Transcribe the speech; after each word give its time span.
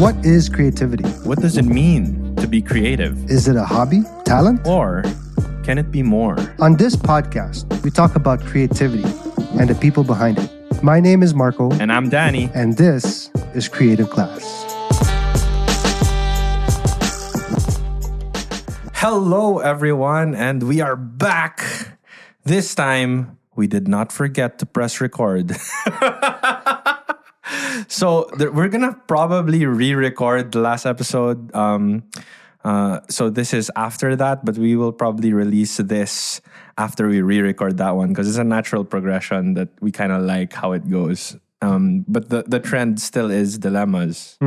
What 0.00 0.16
is 0.24 0.48
creativity? 0.48 1.04
What 1.28 1.40
does 1.40 1.58
it 1.58 1.64
mean 1.66 2.34
to 2.36 2.48
be 2.48 2.62
creative? 2.62 3.28
Is 3.30 3.48
it 3.48 3.56
a 3.56 3.64
hobby, 3.64 4.02
talent? 4.24 4.66
Or 4.66 5.02
can 5.62 5.76
it 5.76 5.90
be 5.92 6.02
more? 6.02 6.36
On 6.58 6.74
this 6.76 6.96
podcast, 6.96 7.68
we 7.82 7.90
talk 7.90 8.16
about 8.16 8.40
creativity 8.40 9.04
and 9.60 9.68
the 9.68 9.74
people 9.78 10.02
behind 10.02 10.38
it. 10.38 10.82
My 10.82 11.00
name 11.00 11.22
is 11.22 11.34
Marco, 11.34 11.70
And 11.72 11.92
I'm 11.92 12.08
Danny. 12.08 12.48
and 12.54 12.76
this 12.78 13.30
is 13.54 13.68
Creative 13.68 14.08
Class. 14.08 14.40
Hello, 18.94 19.58
everyone, 19.58 20.34
and 20.34 20.62
we 20.62 20.80
are 20.80 20.96
back. 20.96 21.60
This 22.44 22.74
time, 22.74 23.38
we 23.54 23.66
did 23.66 23.86
not 23.86 24.12
forget 24.12 24.58
to 24.60 24.66
press 24.66 25.00
record. 25.00 25.56
so 27.88 28.24
th- 28.38 28.50
we're 28.50 28.68
gonna 28.68 28.94
probably 29.06 29.66
re-record 29.66 30.52
the 30.52 30.60
last 30.60 30.86
episode. 30.86 31.54
Um, 31.54 32.04
uh, 32.64 33.00
so 33.08 33.30
this 33.30 33.54
is 33.54 33.70
after 33.74 34.14
that, 34.16 34.44
but 34.44 34.58
we 34.58 34.76
will 34.76 34.92
probably 34.92 35.32
release 35.32 35.78
this 35.78 36.40
after 36.76 37.08
we 37.08 37.22
re-record 37.22 37.78
that 37.78 37.96
one 37.96 38.10
because 38.10 38.28
it's 38.28 38.38
a 38.38 38.44
natural 38.44 38.84
progression 38.84 39.54
that 39.54 39.68
we 39.80 39.90
kind 39.90 40.12
of 40.12 40.22
like 40.22 40.52
how 40.52 40.72
it 40.72 40.88
goes. 40.90 41.36
Um, 41.62 42.04
but 42.08 42.30
the 42.30 42.44
the 42.46 42.60
trend 42.60 43.00
still 43.00 43.30
is 43.30 43.58
dilemmas 43.58 44.38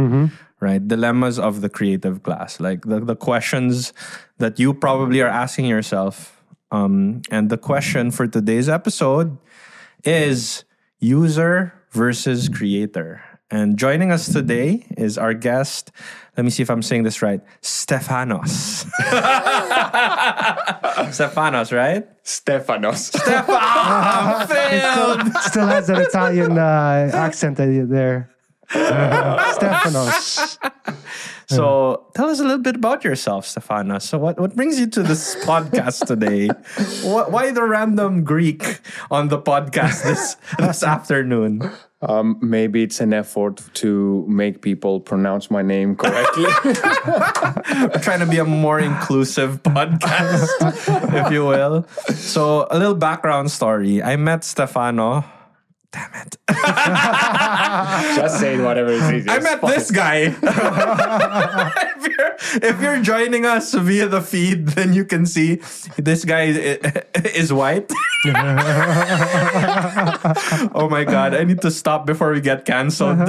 right? 0.63 0.87
Dilemmas 0.87 1.37
of 1.37 1.59
the 1.59 1.69
creative 1.69 2.23
class, 2.23 2.59
like 2.59 2.85
the, 2.85 3.01
the 3.01 3.17
questions 3.17 3.91
that 4.37 4.57
you 4.57 4.73
probably 4.73 5.21
are 5.21 5.27
asking 5.27 5.65
yourself. 5.65 6.41
Um, 6.71 7.21
and 7.29 7.51
the 7.51 7.57
question 7.57 8.09
for 8.09 8.25
today's 8.25 8.69
episode 8.69 9.37
is 10.05 10.63
user 10.99 11.73
versus 11.93 12.49
creator. 12.49 13.21
And 13.51 13.77
joining 13.77 14.11
us 14.11 14.33
today 14.33 14.85
is 14.97 15.17
our 15.17 15.33
guest. 15.35 15.91
Let 16.35 16.43
me 16.43 16.49
see 16.49 16.63
if 16.63 16.69
I'm 16.71 16.81
saying 16.81 17.03
this 17.03 17.21
right. 17.21 17.39
Stefanos. 17.61 18.85
Stefanos, 21.13 21.71
right? 21.71 22.07
Stefanos. 22.23 22.97
Stefan! 23.13 24.47
failed. 24.47 25.33
Still 25.41 25.67
has 25.67 25.85
that 25.87 26.01
Italian 26.01 26.57
uh, 26.57 27.11
accent 27.13 27.57
that- 27.57 27.87
there. 27.89 28.29
Stefanos. 28.69 30.57
So 31.47 32.07
tell 32.15 32.29
us 32.29 32.39
a 32.39 32.43
little 32.43 32.61
bit 32.61 32.75
about 32.75 33.03
yourself, 33.03 33.45
Stefana. 33.45 34.01
So 34.01 34.17
what, 34.17 34.39
what 34.39 34.55
brings 34.55 34.79
you 34.79 34.87
to 34.87 35.03
this 35.03 35.35
podcast 35.45 36.05
today? 36.07 36.47
Wh- 37.03 37.29
Why 37.31 37.51
the 37.51 37.63
random 37.63 38.23
Greek 38.23 38.79
on 39.11 39.27
the 39.29 39.39
podcast 39.39 40.03
this 40.03 40.35
this 40.57 40.83
afternoon? 40.83 41.69
Um, 42.01 42.37
maybe 42.41 42.83
it's 42.83 42.99
an 42.99 43.13
effort 43.13 43.61
to 43.75 44.25
make 44.27 44.61
people 44.61 44.99
pronounce 44.99 45.49
my 45.49 45.61
name 45.61 45.95
correctly. 45.95 46.47
We're 46.65 47.89
trying 48.01 48.19
to 48.19 48.25
be 48.29 48.39
a 48.39 48.45
more 48.45 48.77
inclusive 48.79 49.63
podcast, 49.63 50.49
if 51.25 51.31
you 51.31 51.45
will. 51.45 51.87
So 52.13 52.67
a 52.69 52.77
little 52.77 52.95
background 52.95 53.51
story. 53.51 54.03
I 54.03 54.17
met 54.17 54.43
Stefano. 54.43 55.23
Damn 55.93 56.13
it. 56.25 56.37
Just 58.17 58.39
saying 58.39 58.63
whatever 58.63 58.89
it 58.91 59.13
is. 59.13 59.27
I 59.27 59.37
met 59.39 59.61
this 59.61 59.91
guy. 59.91 60.33
if, 60.33 62.07
you're, 62.07 62.35
if 62.71 62.81
you're 62.81 63.01
joining 63.03 63.45
us 63.45 63.75
via 63.75 64.07
the 64.07 64.21
feed, 64.21 64.69
then 64.69 64.93
you 64.93 65.05
can 65.05 65.27
see 65.27 65.61
this 65.97 66.25
guy 66.25 66.43
is 67.37 67.53
white. 67.53 67.91
oh 70.73 70.87
my 70.89 71.03
god, 71.03 71.35
I 71.35 71.43
need 71.43 71.61
to 71.61 71.69
stop 71.69 72.07
before 72.07 72.31
we 72.31 72.41
get 72.41 72.65
canceled. 72.65 73.19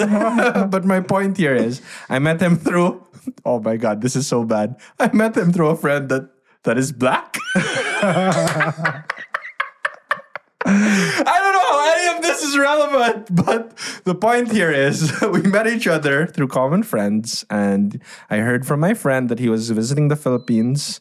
but 0.71 0.87
my 0.87 1.01
point 1.01 1.37
here 1.37 1.55
is 1.55 1.83
I 2.09 2.19
met 2.19 2.41
him 2.41 2.57
through 2.57 3.05
Oh 3.45 3.61
my 3.61 3.77
god, 3.77 4.01
this 4.01 4.17
is 4.17 4.27
so 4.27 4.45
bad. 4.45 4.77
I 4.99 5.11
met 5.13 5.37
him 5.37 5.53
through 5.53 5.69
a 5.69 5.77
friend 5.77 6.09
that 6.09 6.31
that 6.65 6.79
is 6.79 6.93
black. 6.93 7.37
I 10.65 11.39
don't 11.39 11.53
know 11.53 11.61
how 11.61 11.95
any 11.95 12.17
of 12.17 12.23
this 12.23 12.43
is 12.43 12.57
relevant, 12.57 13.35
but 13.35 13.77
the 14.05 14.15
point 14.15 14.51
here 14.53 14.71
is 14.71 15.13
we 15.33 15.43
met 15.43 15.67
each 15.67 15.87
other 15.87 16.27
through 16.27 16.49
common 16.49 16.83
friends, 16.83 17.45
and 17.51 18.01
I 18.31 18.39
heard 18.39 18.67
from 18.67 18.81
my 18.81 18.95
friend 18.95 19.29
that 19.29 19.39
he 19.39 19.49
was 19.49 19.71
visiting 19.71 20.09
the 20.09 20.17
Philippines, 20.17 21.01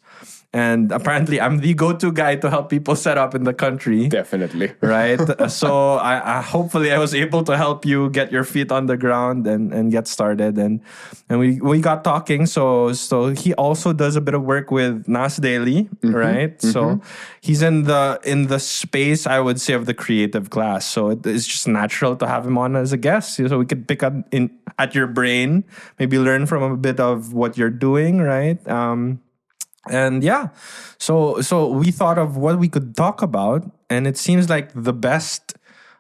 and 0.54 0.92
apparently 0.92 1.42
I'm 1.42 1.60
the 1.60 1.74
go-to 1.74 2.12
guy 2.12 2.36
to 2.38 2.50
help 2.50 2.70
people 2.70 2.96
set 2.96 3.18
up 3.18 3.34
in 3.34 3.44
the 3.44 3.54
country. 3.54 4.08
Definitely. 4.08 4.72
Right, 4.84 5.20
so 5.50 5.94
I, 5.96 6.38
I 6.38 6.42
hopefully 6.42 6.92
I 6.92 7.00
was 7.00 7.16
able 7.16 7.44
to 7.46 7.58
help 7.58 7.86
you 7.86 8.12
get 8.12 8.32
your 8.32 8.44
feet 8.44 8.72
on 8.72 8.86
the 8.86 8.96
ground 8.96 9.48
and, 9.48 9.74
and 9.74 9.92
get 9.92 10.08
started, 10.08 10.58
and 10.58 10.82
and 11.30 11.40
we, 11.40 11.60
we 11.60 11.80
got 11.80 12.04
talking. 12.04 12.46
So 12.46 12.94
so 12.94 13.30
he 13.30 13.54
also 13.56 13.94
does 13.94 14.16
a 14.16 14.22
bit 14.22 14.36
of 14.36 14.44
work 14.44 14.70
with 14.70 15.08
Nas 15.08 15.38
Daily, 15.38 15.90
right? 16.04 16.62
So 16.62 17.02
he's 17.42 17.62
in 17.64 17.84
the 17.84 18.20
in 18.24 18.48
the 18.48 18.60
space 18.60 19.26
I 19.26 19.40
would 19.40 19.60
say 19.60 19.74
of 19.74 19.86
the 19.86 19.94
creative 19.94 20.50
class. 20.50 20.86
So 20.86 21.10
it, 21.10 21.26
it's 21.26 21.48
just 21.48 21.68
natural 21.68 22.16
to 22.18 22.28
have 22.28 22.46
him 22.46 22.58
on 22.58 22.76
as 22.76 22.94
a 22.94 22.98
guest, 22.98 23.36
so 23.36 23.58
we 23.58 23.66
could 23.66 23.88
pick 23.88 24.04
up 24.04 24.14
in 24.32 24.52
at 24.78 24.94
your 24.94 25.08
brain, 25.08 25.64
maybe 25.98 26.20
learn 26.20 26.46
from 26.46 26.62
a 26.64 26.78
bit 26.78 27.00
of 27.00 27.34
what 27.34 27.58
you're 27.58 27.70
doing, 27.70 28.20
right? 28.20 28.60
Um, 28.68 29.22
and 29.90 30.24
yeah 30.24 30.48
so 30.98 31.42
so 31.42 31.68
we 31.68 31.92
thought 31.92 32.18
of 32.18 32.38
what 32.38 32.58
we 32.60 32.70
could 32.70 32.96
talk 32.96 33.22
about 33.22 33.70
and 33.90 34.08
it 34.08 34.18
seems 34.18 34.50
like 34.50 34.70
the 34.76 34.94
best 34.94 35.54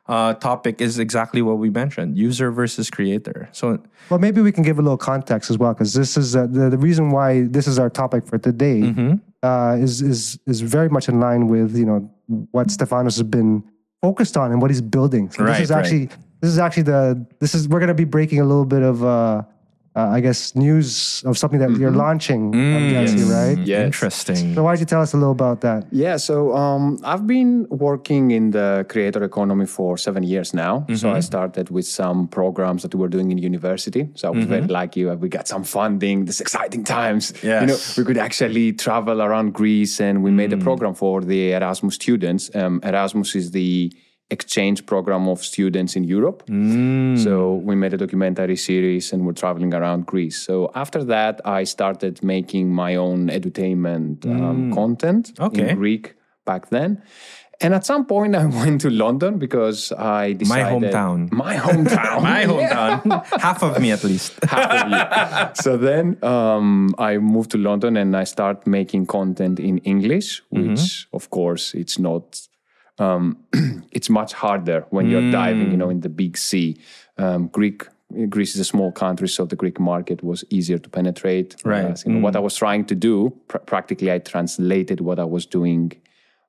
uh, 0.07 0.33
topic 0.35 0.81
is 0.81 0.99
exactly 0.99 1.41
what 1.41 1.57
we 1.57 1.69
mentioned 1.69 2.17
user 2.17 2.51
versus 2.51 2.89
creator 2.89 3.47
so 3.53 3.79
Well, 4.09 4.19
maybe 4.19 4.41
we 4.41 4.51
can 4.51 4.63
give 4.63 4.77
a 4.77 4.81
little 4.81 4.97
context 4.97 5.49
as 5.49 5.57
well, 5.57 5.73
because 5.73 5.93
this 5.93 6.17
is 6.17 6.35
uh, 6.35 6.45
the, 6.45 6.69
the 6.69 6.77
reason 6.77 7.11
why 7.11 7.43
this 7.47 7.67
is 7.67 7.79
our 7.79 7.89
topic 7.89 8.27
for 8.27 8.37
today 8.37 8.81
Mm-hmm. 8.81 9.13
uh, 9.43 9.75
is 9.79 10.01
is 10.01 10.37
is 10.45 10.59
very 10.59 10.89
much 10.89 11.07
in 11.07 11.19
line 11.21 11.47
with 11.47 11.75
you 11.77 11.85
know 11.85 11.99
what 12.51 12.67
Stefanos 12.67 13.15
has 13.15 13.23
been 13.23 13.63
focused 14.01 14.35
on 14.35 14.51
and 14.51 14.61
what 14.61 14.71
he's 14.71 14.81
building. 14.81 15.31
So 15.31 15.43
Right, 15.43 15.53
this 15.53 15.61
is 15.61 15.71
right. 15.71 15.79
actually 15.79 16.05
this 16.41 16.51
is 16.51 16.59
actually 16.59 16.83
the 16.83 17.25
this 17.39 17.55
is 17.55 17.69
we're 17.69 17.79
going 17.79 17.95
to 17.97 18.01
be 18.05 18.09
breaking 18.17 18.39
a 18.41 18.45
little 18.51 18.65
bit 18.65 18.83
of 18.83 19.03
uh, 19.05 19.43
uh, 19.95 20.07
I 20.17 20.19
guess 20.21 20.55
news 20.55 21.21
of 21.25 21.37
something 21.37 21.59
that 21.59 21.71
you're 21.79 21.91
launching. 21.91 22.53
I'm 22.55 22.89
guessing, 22.89 23.27
right? 23.29 23.57
Yes. 23.59 23.85
interesting 23.85 24.55
So 24.55 24.63
why 24.63 24.71
don't 24.71 24.79
you 24.79 24.85
tell 24.85 25.01
us 25.01 25.13
a 25.13 25.17
little 25.17 25.31
about 25.31 25.61
that? 25.61 25.85
Yeah, 25.91 26.17
so 26.17 26.55
um, 26.55 26.97
I've 27.03 27.25
been 27.27 27.67
working 27.69 28.31
in 28.31 28.51
the 28.51 28.85
creator 28.89 29.23
economy 29.23 29.65
for 29.67 29.97
seven 29.97 30.23
years 30.23 30.53
now. 30.53 30.85
So 30.95 31.11
I 31.11 31.19
started 31.21 31.69
with 31.69 31.85
some 31.85 32.27
programs 32.27 32.81
that 32.83 32.93
we 32.95 32.99
were 33.01 33.07
doing 33.07 33.31
in 33.31 33.37
university. 33.37 34.09
So 34.15 34.27
I 34.29 34.31
was 34.31 34.45
very 34.45 34.67
lucky. 34.67 35.05
We 35.05 35.29
got 35.29 35.47
some 35.47 35.63
funding. 35.63 36.25
This 36.25 36.41
exciting 36.41 36.83
times. 36.83 37.33
You 37.43 37.49
know, 37.49 37.65
Yes. 37.73 37.97
we 37.97 38.03
could 38.03 38.17
actually 38.17 38.73
travel 38.73 39.21
around 39.21 39.53
Greece, 39.53 39.99
and 40.01 40.23
we 40.23 40.31
made 40.31 40.51
a 40.53 40.57
program 40.57 40.93
for 40.95 41.21
the 41.21 41.51
Erasmus 41.53 41.95
students. 41.95 42.49
Um, 42.55 42.79
Erasmus 42.83 43.35
is 43.35 43.51
the 43.51 43.91
exchange 44.29 44.85
program 44.85 45.27
of 45.27 45.43
students 45.43 45.95
in 45.95 46.03
Europe. 46.03 46.43
So 46.47 47.53
we 47.63 47.75
made 47.75 47.93
a 47.93 47.97
documentary 47.97 48.55
series 48.55 49.13
and 49.13 49.25
we're 49.25 49.33
traveling 49.33 49.73
around 49.73 50.05
Greece. 50.05 50.41
So 50.41 50.71
after 50.75 51.03
that, 51.03 51.39
I 51.45 51.63
started 51.65 52.23
making 52.23 52.73
my 52.73 52.95
own 52.95 53.27
edutainment 53.29 54.25
um, 54.25 54.73
content 54.73 55.33
Okay. 55.39 55.69
in 55.69 55.75
Greek 55.77 56.15
back 56.45 56.69
then. 56.69 57.01
And 57.61 57.73
at 57.75 57.85
some 57.85 58.05
point, 58.05 58.35
I 58.43 58.45
went 58.45 58.81
to 58.81 58.89
London 58.89 59.37
because 59.37 59.91
I 59.93 60.35
my 60.47 60.61
hometown 60.61 61.31
my 61.31 61.55
hometown, 61.55 62.21
my 62.33 62.43
hometown 62.45 63.25
half 63.41 63.61
of 63.63 63.79
me 63.79 63.91
at 63.91 64.03
least 64.03 64.33
half 64.49 64.85
of 64.85 64.91
you. 64.91 65.55
so 65.63 65.77
then 65.77 66.17
um, 66.23 66.95
I 66.97 67.17
moved 67.19 67.51
to 67.51 67.57
London 67.59 67.95
and 67.97 68.17
I 68.17 68.23
start 68.25 68.65
making 68.65 69.05
content 69.05 69.59
in 69.59 69.77
English, 69.79 70.41
which 70.49 71.07
of 71.13 71.29
course 71.29 71.73
it's 71.75 71.99
not. 71.99 72.41
Um, 73.03 73.23
it's 73.91 74.09
much 74.09 74.31
harder 74.33 74.79
when 74.89 75.09
you're 75.09 75.31
diving, 75.31 75.71
you 75.71 75.77
know, 75.77 75.89
in 75.89 76.01
the 76.01 76.09
big 76.09 76.37
sea. 76.37 76.69
Um, 77.17 77.47
Greek. 77.47 77.79
Greece 78.29 78.53
is 78.53 78.61
a 78.61 78.69
small 78.75 78.91
country, 78.91 79.27
so 79.27 79.45
the 79.45 79.55
Greek 79.55 79.79
market 79.79 80.21
was 80.21 80.43
easier 80.57 80.77
to 80.77 80.89
penetrate. 80.97 81.49
Right. 81.65 81.83
Whereas, 81.83 82.03
you 82.05 82.11
know, 82.11 82.21
What 82.25 82.35
I 82.35 82.39
was 82.39 82.55
trying 82.55 82.85
to 82.85 82.95
do, 83.09 83.15
pr- 83.47 83.65
practically, 83.65 84.11
I 84.15 84.19
translated 84.19 84.97
what 85.01 85.17
I 85.17 85.27
was 85.35 85.47
doing 85.47 85.85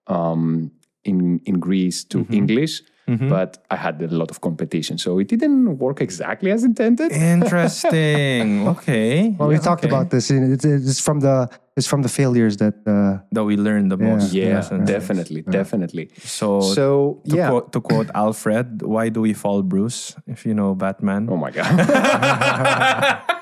um, 0.07 0.71
in 1.05 1.41
in 1.47 1.55
Greece 1.61 2.05
to 2.13 2.27
English, 2.31 2.83
but 3.07 3.59
I 3.71 3.77
had 3.77 4.01
a 4.03 4.09
lot 4.09 4.31
of 4.31 4.41
competition, 4.41 4.99
so 4.99 5.19
it 5.19 5.29
didn't 5.29 5.79
work 5.79 6.01
exactly 6.01 6.51
as 6.51 6.65
intended. 6.65 7.13
interesting 7.13 8.69
okay 8.75 9.35
Well, 9.39 9.49
we 9.49 9.59
talked 9.59 9.85
okay. 9.85 9.93
about 9.95 10.11
this. 10.11 10.31
It's, 10.31 10.65
it's 10.65 11.01
from 11.01 11.21
the 11.21 11.49
it's 11.77 11.87
from 11.87 12.03
the 12.03 12.09
failures 12.09 12.57
that 12.59 12.75
uh, 12.87 13.19
that 13.33 13.45
we 13.45 13.57
learned 13.57 13.91
the 13.91 13.97
most 13.99 14.33
Yeah, 14.33 14.55
lessons. 14.57 14.89
definitely, 14.89 15.43
definitely. 15.43 16.09
so 16.23 16.61
So 16.61 17.21
to, 17.29 17.37
yeah. 17.37 17.49
quote, 17.51 17.73
to 17.75 17.81
quote 17.81 18.09
alfred 18.15 18.83
why 18.83 19.09
do 19.11 19.21
we 19.21 19.33
fall 19.35 19.63
bruce 19.63 20.15
if 20.27 20.47
you 20.47 20.55
know 20.55 20.75
batman 20.75 21.29
Oh 21.31 21.37
my 21.37 21.51
god. 21.51 21.67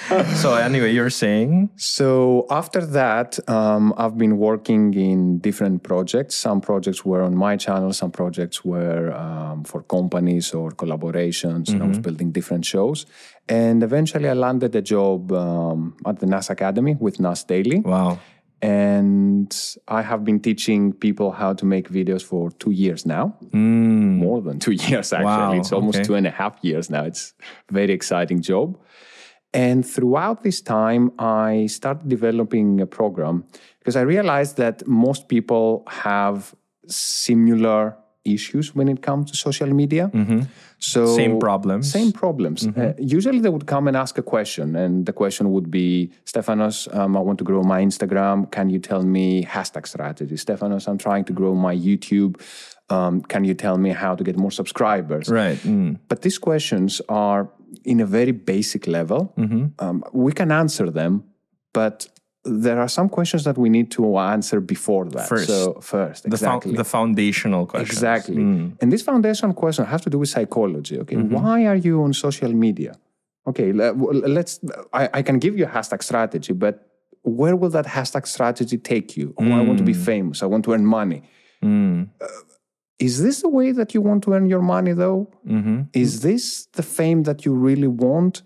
so 0.42 0.54
anyway, 0.54 0.92
you're 0.92 1.10
saying 1.10 1.70
So 1.76 2.46
after 2.50 2.84
that, 2.86 3.38
um, 3.48 3.92
I've 3.96 4.16
been 4.16 4.38
working 4.38 4.94
in 4.94 5.38
different 5.38 5.82
projects. 5.82 6.34
Some 6.34 6.60
projects 6.60 7.04
were 7.04 7.22
on 7.22 7.34
my 7.36 7.56
channel, 7.56 7.92
some 7.92 8.10
projects 8.10 8.64
were 8.64 9.12
um, 9.12 9.64
for 9.64 9.82
companies 9.82 10.54
or 10.54 10.70
collaborations, 10.70 11.68
and 11.70 11.82
I 11.82 11.86
was 11.86 11.98
building 11.98 12.32
different 12.32 12.64
shows. 12.64 13.06
And 13.48 13.82
eventually, 13.82 14.28
I 14.28 14.34
landed 14.34 14.74
a 14.74 14.82
job 14.82 15.30
um, 15.32 15.96
at 16.06 16.20
the 16.20 16.26
Nas 16.26 16.48
Academy 16.50 16.96
with 16.98 17.20
Nas 17.20 17.44
Daily. 17.44 17.80
wow. 17.80 18.18
And 18.64 19.52
I 19.88 20.02
have 20.02 20.24
been 20.24 20.38
teaching 20.38 20.92
people 20.92 21.32
how 21.32 21.52
to 21.52 21.64
make 21.66 21.90
videos 21.90 22.22
for 22.22 22.52
two 22.52 22.70
years 22.70 23.04
now. 23.04 23.36
More 23.52 24.40
than 24.40 24.60
two 24.60 24.70
years, 24.88 25.12
actually. 25.12 25.24
Wow, 25.24 25.52
It's 25.54 25.72
almost 25.72 25.96
okay. 25.98 26.04
two 26.04 26.14
and 26.14 26.28
a 26.28 26.30
half 26.30 26.54
years 26.62 26.88
now. 26.88 27.02
It's 27.02 27.34
a 27.68 27.72
very 27.72 27.92
exciting 27.92 28.40
job. 28.40 28.78
And 29.54 29.86
throughout 29.86 30.42
this 30.42 30.60
time, 30.62 31.12
I 31.18 31.66
started 31.66 32.08
developing 32.08 32.80
a 32.80 32.86
program 32.86 33.44
because 33.78 33.96
I 33.96 34.02
realized 34.02 34.56
that 34.56 34.86
most 34.86 35.28
people 35.28 35.84
have 35.88 36.54
similar 36.86 37.96
issues 38.24 38.74
when 38.74 38.88
it 38.88 39.02
comes 39.02 39.30
to 39.30 39.36
social 39.36 39.68
media. 39.68 40.10
So 40.78 41.06
Mm-hmm. 41.06 41.16
Same 41.16 41.38
problems. 41.38 41.86
Mm-hmm. 41.88 41.98
Same 41.98 42.12
problems. 42.12 42.66
Uh, 42.66 42.94
usually, 42.98 43.40
they 43.40 43.48
would 43.48 43.66
come 43.66 43.88
and 43.88 43.96
ask 43.96 44.18
a 44.18 44.22
question, 44.22 44.76
and 44.76 45.06
the 45.06 45.12
question 45.12 45.52
would 45.52 45.70
be, 45.70 46.10
"Stefanos, 46.24 46.88
um, 46.96 47.16
I 47.16 47.20
want 47.20 47.38
to 47.38 47.44
grow 47.44 47.62
my 47.62 47.82
Instagram. 47.82 48.50
Can 48.50 48.70
you 48.70 48.78
tell 48.78 49.02
me 49.02 49.44
hashtag 49.44 49.86
strategy? 49.86 50.36
Stefanos, 50.36 50.88
I'm 50.88 50.98
trying 50.98 51.24
to 51.26 51.32
grow 51.32 51.54
my 51.54 51.74
YouTube. 51.74 52.40
Um, 52.90 53.22
can 53.22 53.44
you 53.44 53.54
tell 53.54 53.78
me 53.78 53.90
how 53.90 54.14
to 54.14 54.24
get 54.24 54.36
more 54.36 54.50
subscribers?" 54.50 55.28
Right. 55.28 55.58
Mm. 55.58 55.98
But 56.08 56.22
these 56.22 56.38
questions 56.38 57.00
are 57.08 57.48
in 57.84 58.00
a 58.00 58.06
very 58.06 58.32
basic 58.32 58.86
level. 58.86 59.32
Mm-hmm. 59.36 59.64
Um, 59.84 60.04
we 60.12 60.32
can 60.32 60.50
answer 60.52 60.90
them, 60.90 61.24
but 61.72 62.08
there 62.44 62.78
are 62.80 62.88
some 62.88 63.08
questions 63.08 63.44
that 63.44 63.56
we 63.56 63.68
need 63.68 63.88
to 63.92 64.18
answer 64.18 64.60
before 64.60 65.04
that. 65.10 65.28
First. 65.28 65.46
So 65.48 65.74
first, 65.80 66.24
The, 66.24 66.30
fo- 66.30 66.34
exactly. 66.34 66.74
the 66.74 66.84
foundational 66.84 67.66
questions. 67.66 67.90
Exactly. 67.98 68.36
Mm. 68.36 68.76
And 68.82 68.92
this 68.92 69.02
foundational 69.02 69.54
question 69.54 69.84
has 69.86 70.00
to 70.02 70.10
do 70.10 70.18
with 70.18 70.28
psychology. 70.28 70.98
Okay. 70.98 71.16
Mm-hmm. 71.16 71.34
Why 71.34 71.66
are 71.66 71.76
you 71.76 72.02
on 72.02 72.12
social 72.12 72.52
media? 72.52 72.92
Okay. 73.46 73.72
Let's, 74.36 74.58
I, 74.92 75.08
I 75.18 75.22
can 75.22 75.38
give 75.38 75.56
you 75.58 75.64
a 75.66 75.68
hashtag 75.68 76.02
strategy, 76.02 76.52
but 76.52 76.74
where 77.22 77.54
will 77.54 77.70
that 77.70 77.86
hashtag 77.86 78.26
strategy 78.26 78.76
take 78.76 79.16
you? 79.16 79.34
Oh, 79.38 79.44
I 79.44 79.60
want 79.60 79.78
to 79.78 79.84
be 79.84 79.94
Mm. 79.94 80.04
famous. 80.04 80.42
I 80.42 80.46
want 80.46 80.64
to 80.64 80.72
earn 80.72 80.84
money. 80.84 81.22
Uh, 81.62 82.04
is 83.02 83.22
this 83.22 83.42
the 83.42 83.48
way 83.48 83.72
that 83.72 83.94
you 83.94 84.00
want 84.00 84.22
to 84.24 84.32
earn 84.34 84.46
your 84.46 84.62
money, 84.62 84.92
though? 84.92 85.28
Mm-hmm. 85.46 85.90
Is 85.92 86.20
this 86.20 86.66
the 86.72 86.82
fame 86.82 87.24
that 87.24 87.44
you 87.44 87.52
really 87.52 87.88
want? 87.88 88.42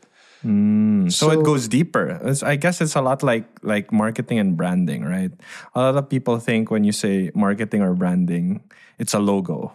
So, 1.11 1.31
it 1.31 1.43
goes 1.45 1.67
deeper. 1.67 2.21
It's, 2.23 2.43
I 2.43 2.55
guess 2.55 2.81
it's 2.81 2.95
a 2.95 3.03
lot 3.03 3.23
like 3.23 3.47
like 3.63 3.93
marketing 3.93 4.39
and 4.39 4.57
branding, 4.57 5.03
right? 5.05 5.33
A 5.75 5.81
lot 5.81 5.97
of 5.97 6.09
people 6.09 6.39
think 6.39 6.71
when 6.71 6.85
you 6.85 6.93
say 6.93 7.33
marketing 7.35 7.83
or 7.83 7.95
branding, 7.95 8.63
it's 8.99 9.15
a 9.15 9.19
logo. 9.19 9.73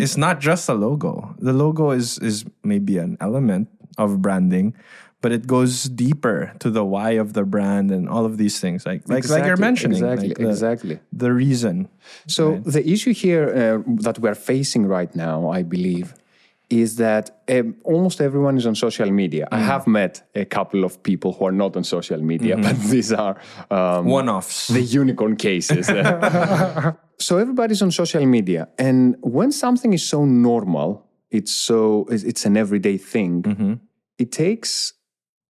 It's 0.00 0.16
not 0.16 0.38
just 0.38 0.68
a 0.68 0.74
logo. 0.74 1.34
The 1.38 1.52
logo 1.52 1.90
is 1.90 2.18
is 2.18 2.44
maybe 2.62 2.98
an 2.98 3.16
element 3.20 3.68
of 3.98 4.20
branding, 4.20 4.74
but 5.22 5.32
it 5.32 5.46
goes 5.46 5.84
deeper 5.84 6.52
to 6.60 6.70
the 6.70 6.84
why 6.84 7.10
of 7.12 7.32
the 7.32 7.44
brand 7.44 7.90
and 7.90 8.08
all 8.08 8.24
of 8.24 8.36
these 8.38 8.60
things. 8.60 8.84
Like 8.86 9.02
like 9.08 9.28
like 9.28 9.44
you're 9.44 9.56
mentioning, 9.56 9.98
Exactly. 10.02 10.28
like 10.28 10.38
the, 10.38 10.48
exactly. 10.48 10.98
the 11.12 11.32
reason. 11.32 11.88
So 12.28 12.58
the 12.58 12.82
issue 12.88 13.12
here 13.12 13.44
uh, 13.48 13.92
that 14.02 14.18
we're 14.18 14.34
facing 14.34 14.86
right 14.86 15.12
now, 15.16 15.50
I 15.50 15.62
believe, 15.62 16.14
is 16.68 16.96
that 16.96 17.24
um, 17.48 17.76
almost 17.84 18.20
everyone 18.20 18.56
is 18.58 18.66
on 18.66 18.74
social 18.74 19.10
media. 19.10 19.46
I 19.52 19.60
have 19.60 19.86
met 19.86 20.28
a 20.34 20.44
couple 20.44 20.84
of 20.84 21.00
people 21.02 21.32
who 21.32 21.44
are 21.46 21.52
not 21.52 21.76
on 21.76 21.84
social 21.84 22.20
media, 22.20 22.56
but 22.56 22.76
these 22.90 23.12
are 23.12 23.36
um, 23.70 24.06
One 24.06 24.28
offs. 24.28 24.68
the 24.68 24.82
unicorn 24.82 25.36
cases. 25.36 25.86
so 27.18 27.38
everybody's 27.38 27.82
on 27.82 27.90
social 27.90 28.24
media, 28.26 28.68
and 28.78 29.16
when 29.22 29.52
something 29.52 29.92
is 29.92 30.04
so 30.06 30.24
normal, 30.24 31.06
it's 31.30 31.52
so 31.52 32.06
it's 32.10 32.22
it's 32.24 32.44
an 32.44 32.56
everyday 32.56 32.98
thing. 32.98 33.80
It 34.18 34.32
takes 34.32 34.92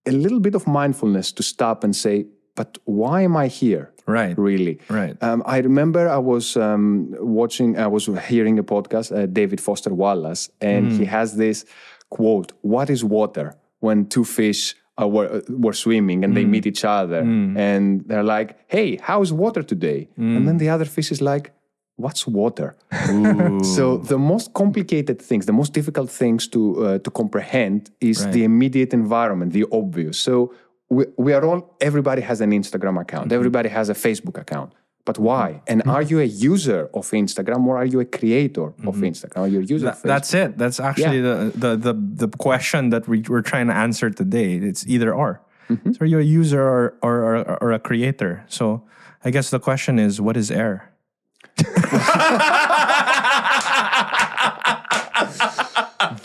a 0.06 0.12
little 0.12 0.40
bit 0.40 0.54
of 0.54 0.66
mindfulness 0.66 1.32
to 1.32 1.42
stop 1.42 1.84
and 1.84 1.94
say, 1.94 2.26
"But 2.54 2.78
why 2.84 3.22
am 3.22 3.36
I 3.36 3.48
here?" 3.48 3.92
Right. 4.08 4.38
Really, 4.38 4.78
Right. 4.88 5.16
um, 5.20 5.42
I 5.46 5.58
remember 5.58 6.08
I 6.08 6.18
was 6.18 6.56
um, 6.56 7.12
watching, 7.18 7.76
I 7.76 7.88
was 7.88 8.06
hearing 8.28 8.56
a 8.58 8.62
podcast, 8.62 9.10
uh, 9.10 9.26
David 9.26 9.60
Foster 9.60 9.92
Wallace, 9.92 10.48
and 10.60 10.92
he 10.92 11.04
has 11.06 11.36
this 11.36 11.64
quote 12.08 12.52
What 12.62 12.88
is 12.90 13.02
water? 13.02 13.56
When 13.80 14.06
two 14.06 14.24
fish 14.24 14.76
uh, 15.00 15.08
were, 15.08 15.42
were 15.48 15.72
swimming 15.74 16.24
and 16.24 16.34
they 16.36 16.44
meet 16.44 16.66
each 16.66 16.84
other, 16.84 17.20
and 17.20 18.04
they're 18.08 18.22
like, 18.36 18.56
Hey, 18.68 18.96
how's 19.02 19.32
water 19.32 19.62
today? 19.64 20.08
And 20.16 20.46
then 20.48 20.58
the 20.58 20.68
other 20.68 20.84
fish 20.86 21.10
is 21.10 21.20
like, 21.20 21.50
What's 21.96 22.26
water? 22.26 22.76
so 23.76 23.96
the 23.96 24.18
most 24.18 24.52
complicated 24.52 25.20
things, 25.20 25.46
the 25.46 25.52
most 25.52 25.72
difficult 25.72 26.10
things 26.10 26.46
to 26.48 26.60
uh, 26.86 26.98
to 26.98 27.10
comprehend 27.10 27.90
is 28.00 28.24
Right. 28.24 28.32
the 28.34 28.44
immediate 28.44 28.92
environment, 28.92 29.52
the 29.52 29.64
obvious. 29.72 30.18
So 30.18 30.52
we, 30.90 31.06
we 31.16 31.32
are 31.32 31.44
all 31.44 31.76
everybody 31.80 32.22
has 32.22 32.40
an 32.40 32.50
Instagram 32.50 33.00
account, 33.00 33.26
mm-hmm. 33.26 33.40
everybody 33.40 33.68
has 33.70 33.88
a 33.88 33.94
Facebook 33.94 34.38
account. 34.38 34.72
But 35.06 35.18
why? 35.18 35.48
Mm-hmm. 35.48 35.72
And 35.72 35.78
are 35.88 36.02
you 36.02 36.18
a 36.20 36.30
user 36.52 36.90
of 36.92 37.08
Instagram 37.12 37.64
or 37.66 37.78
are 37.78 37.86
you 37.86 38.00
a 38.00 38.04
creator 38.04 38.66
of 38.66 38.96
mm-hmm. 38.96 39.04
Instagram? 39.04 39.40
Are 39.44 39.48
you 39.48 39.60
a 39.60 39.62
user 39.62 39.86
Facebook? 39.86 40.02
that's 40.02 40.34
it. 40.34 40.58
That's 40.58 40.80
actually 40.80 41.20
the, 41.20 41.52
the 41.54 41.76
the 41.76 41.94
the 42.26 42.28
question 42.36 42.90
that 42.90 43.08
we, 43.08 43.22
we're 43.30 43.48
trying 43.52 43.68
to 43.68 43.76
answer 43.86 44.10
today. 44.10 44.56
It's 44.56 44.86
either 44.86 45.14
or. 45.14 45.40
So 45.68 45.98
are 46.02 46.06
you 46.06 46.20
a 46.20 46.28
user 46.40 46.62
or, 46.62 46.94
or 47.02 47.14
or 47.24 47.58
or 47.62 47.72
a 47.72 47.80
creator? 47.80 48.44
So 48.48 48.84
I 49.24 49.30
guess 49.30 49.50
the 49.50 49.58
question 49.58 49.98
is, 49.98 50.20
what 50.20 50.36
is 50.36 50.50
air? 50.50 50.92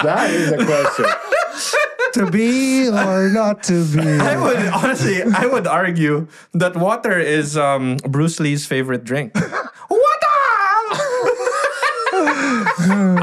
That 0.03 0.27
is 0.31 0.51
a 0.51 0.65
question. 0.65 1.06
to 2.13 2.29
be 2.29 2.89
or 2.89 3.29
not 3.29 3.63
to 3.63 3.85
be. 3.85 4.01
I 4.01 4.35
would 4.38 4.57
honestly, 4.73 5.23
I 5.23 5.45
would 5.45 5.68
argue 5.68 6.27
that 6.53 6.75
water 6.75 7.18
is 7.19 7.56
um, 7.57 7.97
Bruce 8.07 8.39
Lee's 8.39 8.65
favorite 8.65 9.03
drink. 9.03 9.33
water. 9.35 9.47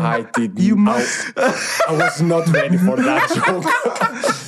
I 0.01 0.27
did. 0.35 0.59
You 0.59 0.77
must. 0.77 1.33
I, 1.37 1.53
I 1.89 1.93
was 1.93 2.23
not 2.23 2.49
ready 2.49 2.79
for 2.79 2.97
that 2.97 3.29
joke. 3.35 3.65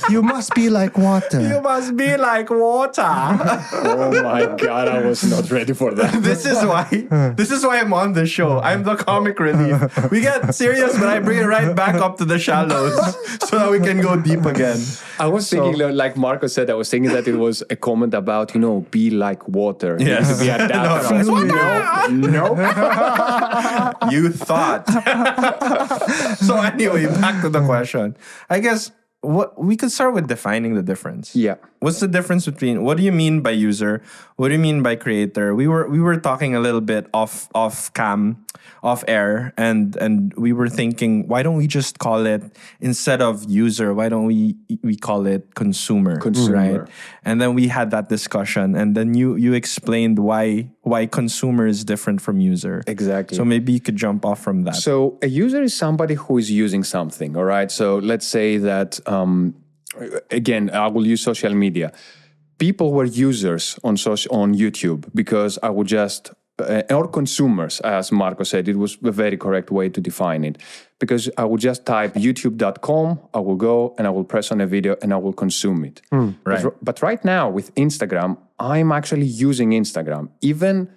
You 0.09 0.21
must 0.21 0.53
be 0.55 0.69
like 0.69 0.97
water. 0.97 1.41
You 1.41 1.61
must 1.61 1.95
be 1.95 2.17
like 2.17 2.49
water. 2.49 3.01
Oh 3.03 4.21
my 4.23 4.45
god, 4.57 4.87
I 4.87 5.05
was 5.05 5.23
not 5.23 5.49
ready 5.51 5.73
for 5.73 5.93
that. 5.93 6.23
this 6.29 6.45
is 6.45 6.63
why. 6.65 7.07
This 7.35 7.51
is 7.51 7.65
why 7.65 7.79
I'm 7.79 7.93
on 7.93 8.13
the 8.13 8.25
show. 8.25 8.59
I'm 8.59 8.83
the 8.83 8.95
comic 8.95 9.39
relief. 9.39 10.11
We 10.11 10.21
get 10.21 10.53
serious, 10.55 10.97
but 10.97 11.07
I 11.07 11.19
bring 11.19 11.39
it 11.39 11.45
right 11.45 11.75
back 11.75 11.95
up 11.95 12.17
to 12.17 12.25
the 12.25 12.39
shallows 12.39 12.95
so 13.47 13.59
that 13.59 13.71
we 13.71 13.79
can 13.79 14.01
go 14.01 14.15
deep 14.15 14.45
again. 14.45 14.79
I 15.19 15.27
was 15.27 15.49
thinking, 15.49 15.77
like 15.95 16.17
Marco 16.17 16.47
said, 16.47 16.69
I 16.69 16.73
was 16.73 16.89
thinking 16.89 17.11
that 17.11 17.27
it 17.27 17.35
was 17.35 17.63
a 17.69 17.75
comment 17.75 18.13
about, 18.13 18.53
you 18.55 18.61
know, 18.61 18.81
be 18.91 19.09
like 19.11 19.47
water. 19.47 19.97
Yes. 19.99 20.29
need 20.29 20.35
to 20.35 20.41
be 20.43 20.49
adaptable. 20.49 21.21
No, 21.31 22.07
no. 22.07 22.07
no, 22.07 22.55
no. 22.55 23.93
You 24.11 24.29
thought. 24.31 24.87
so 26.37 26.57
anyway, 26.57 27.05
back 27.05 27.41
to 27.41 27.49
the 27.49 27.63
question. 27.65 28.15
I 28.49 28.59
guess 28.59 28.91
what 29.21 29.57
we 29.61 29.77
could 29.77 29.91
start 29.91 30.13
with 30.13 30.27
defining 30.27 30.73
the 30.73 30.81
difference. 30.81 31.35
Yeah. 31.35 31.55
What's 31.79 31.99
the 31.99 32.07
difference 32.07 32.45
between 32.45 32.83
what 32.83 32.97
do 32.97 33.03
you 33.03 33.11
mean 33.11 33.41
by 33.41 33.51
user? 33.51 34.01
What 34.35 34.49
do 34.49 34.53
you 34.53 34.59
mean 34.59 34.83
by 34.83 34.95
creator? 34.95 35.55
We 35.55 35.67
were 35.67 35.87
we 35.87 35.99
were 35.99 36.17
talking 36.17 36.55
a 36.55 36.59
little 36.59 36.81
bit 36.81 37.07
off 37.13 37.49
off 37.55 37.93
cam, 37.93 38.45
off 38.83 39.03
air, 39.07 39.53
and 39.57 39.95
and 39.97 40.33
we 40.35 40.53
were 40.53 40.69
thinking, 40.69 41.27
why 41.27 41.41
don't 41.41 41.57
we 41.57 41.67
just 41.67 41.97
call 41.97 42.25
it 42.25 42.43
instead 42.81 43.21
of 43.21 43.49
user, 43.49 43.93
why 43.93 44.09
don't 44.09 44.25
we 44.25 44.55
we 44.83 44.95
call 44.95 45.25
it 45.25 45.55
consumer? 45.55 46.19
Consumer. 46.19 46.81
Right? 46.81 46.89
And 47.23 47.41
then 47.41 47.53
we 47.53 47.67
had 47.67 47.89
that 47.91 48.09
discussion, 48.09 48.75
and 48.75 48.95
then 48.95 49.13
you 49.15 49.35
you 49.35 49.53
explained 49.53 50.19
why 50.19 50.69
why 50.83 51.05
consumer 51.05 51.67
is 51.67 51.83
different 51.83 52.21
from 52.21 52.39
user. 52.39 52.83
Exactly. 52.87 53.37
So 53.37 53.45
maybe 53.45 53.71
you 53.71 53.79
could 53.79 53.95
jump 53.95 54.25
off 54.25 54.39
from 54.41 54.63
that. 54.63 54.75
So 54.75 55.19
a 55.21 55.27
user 55.27 55.61
is 55.61 55.75
somebody 55.75 56.15
who 56.15 56.37
is 56.37 56.49
using 56.49 56.83
something, 56.83 57.37
all 57.37 57.43
right? 57.43 57.71
So 57.71 57.97
let's 57.97 58.25
say 58.25 58.57
that, 58.57 58.99
um, 59.11 59.55
again, 60.29 60.69
I 60.69 60.87
will 60.87 61.05
use 61.05 61.21
social 61.21 61.53
media. 61.53 61.91
People 62.57 62.93
were 62.93 63.05
users 63.05 63.79
on 63.83 63.97
social, 63.97 64.35
on 64.35 64.53
YouTube 64.55 65.09
because 65.15 65.57
I 65.63 65.69
would 65.69 65.87
just, 65.87 66.31
uh, 66.59 66.83
or 66.91 67.07
consumers, 67.07 67.79
as 67.81 68.11
Marco 68.11 68.43
said, 68.43 68.67
it 68.67 68.77
was 68.77 68.97
a 69.03 69.11
very 69.11 69.37
correct 69.37 69.71
way 69.71 69.89
to 69.89 69.99
define 69.99 70.43
it. 70.43 70.57
Because 70.99 71.29
I 71.37 71.45
would 71.45 71.59
just 71.59 71.85
type 71.85 72.13
youtube.com, 72.13 73.19
I 73.33 73.39
will 73.39 73.55
go 73.55 73.95
and 73.97 74.05
I 74.05 74.11
will 74.11 74.23
press 74.23 74.51
on 74.51 74.61
a 74.61 74.67
video 74.67 74.95
and 75.01 75.11
I 75.11 75.17
will 75.17 75.33
consume 75.33 75.83
it. 75.83 76.01
right. 76.45 76.63
But, 76.63 76.85
but 76.85 77.01
right 77.01 77.25
now 77.25 77.49
with 77.49 77.73
Instagram, 77.75 78.37
I'm 78.59 78.91
actually 78.91 79.25
using 79.25 79.71
Instagram. 79.71 80.29
Even 80.41 80.89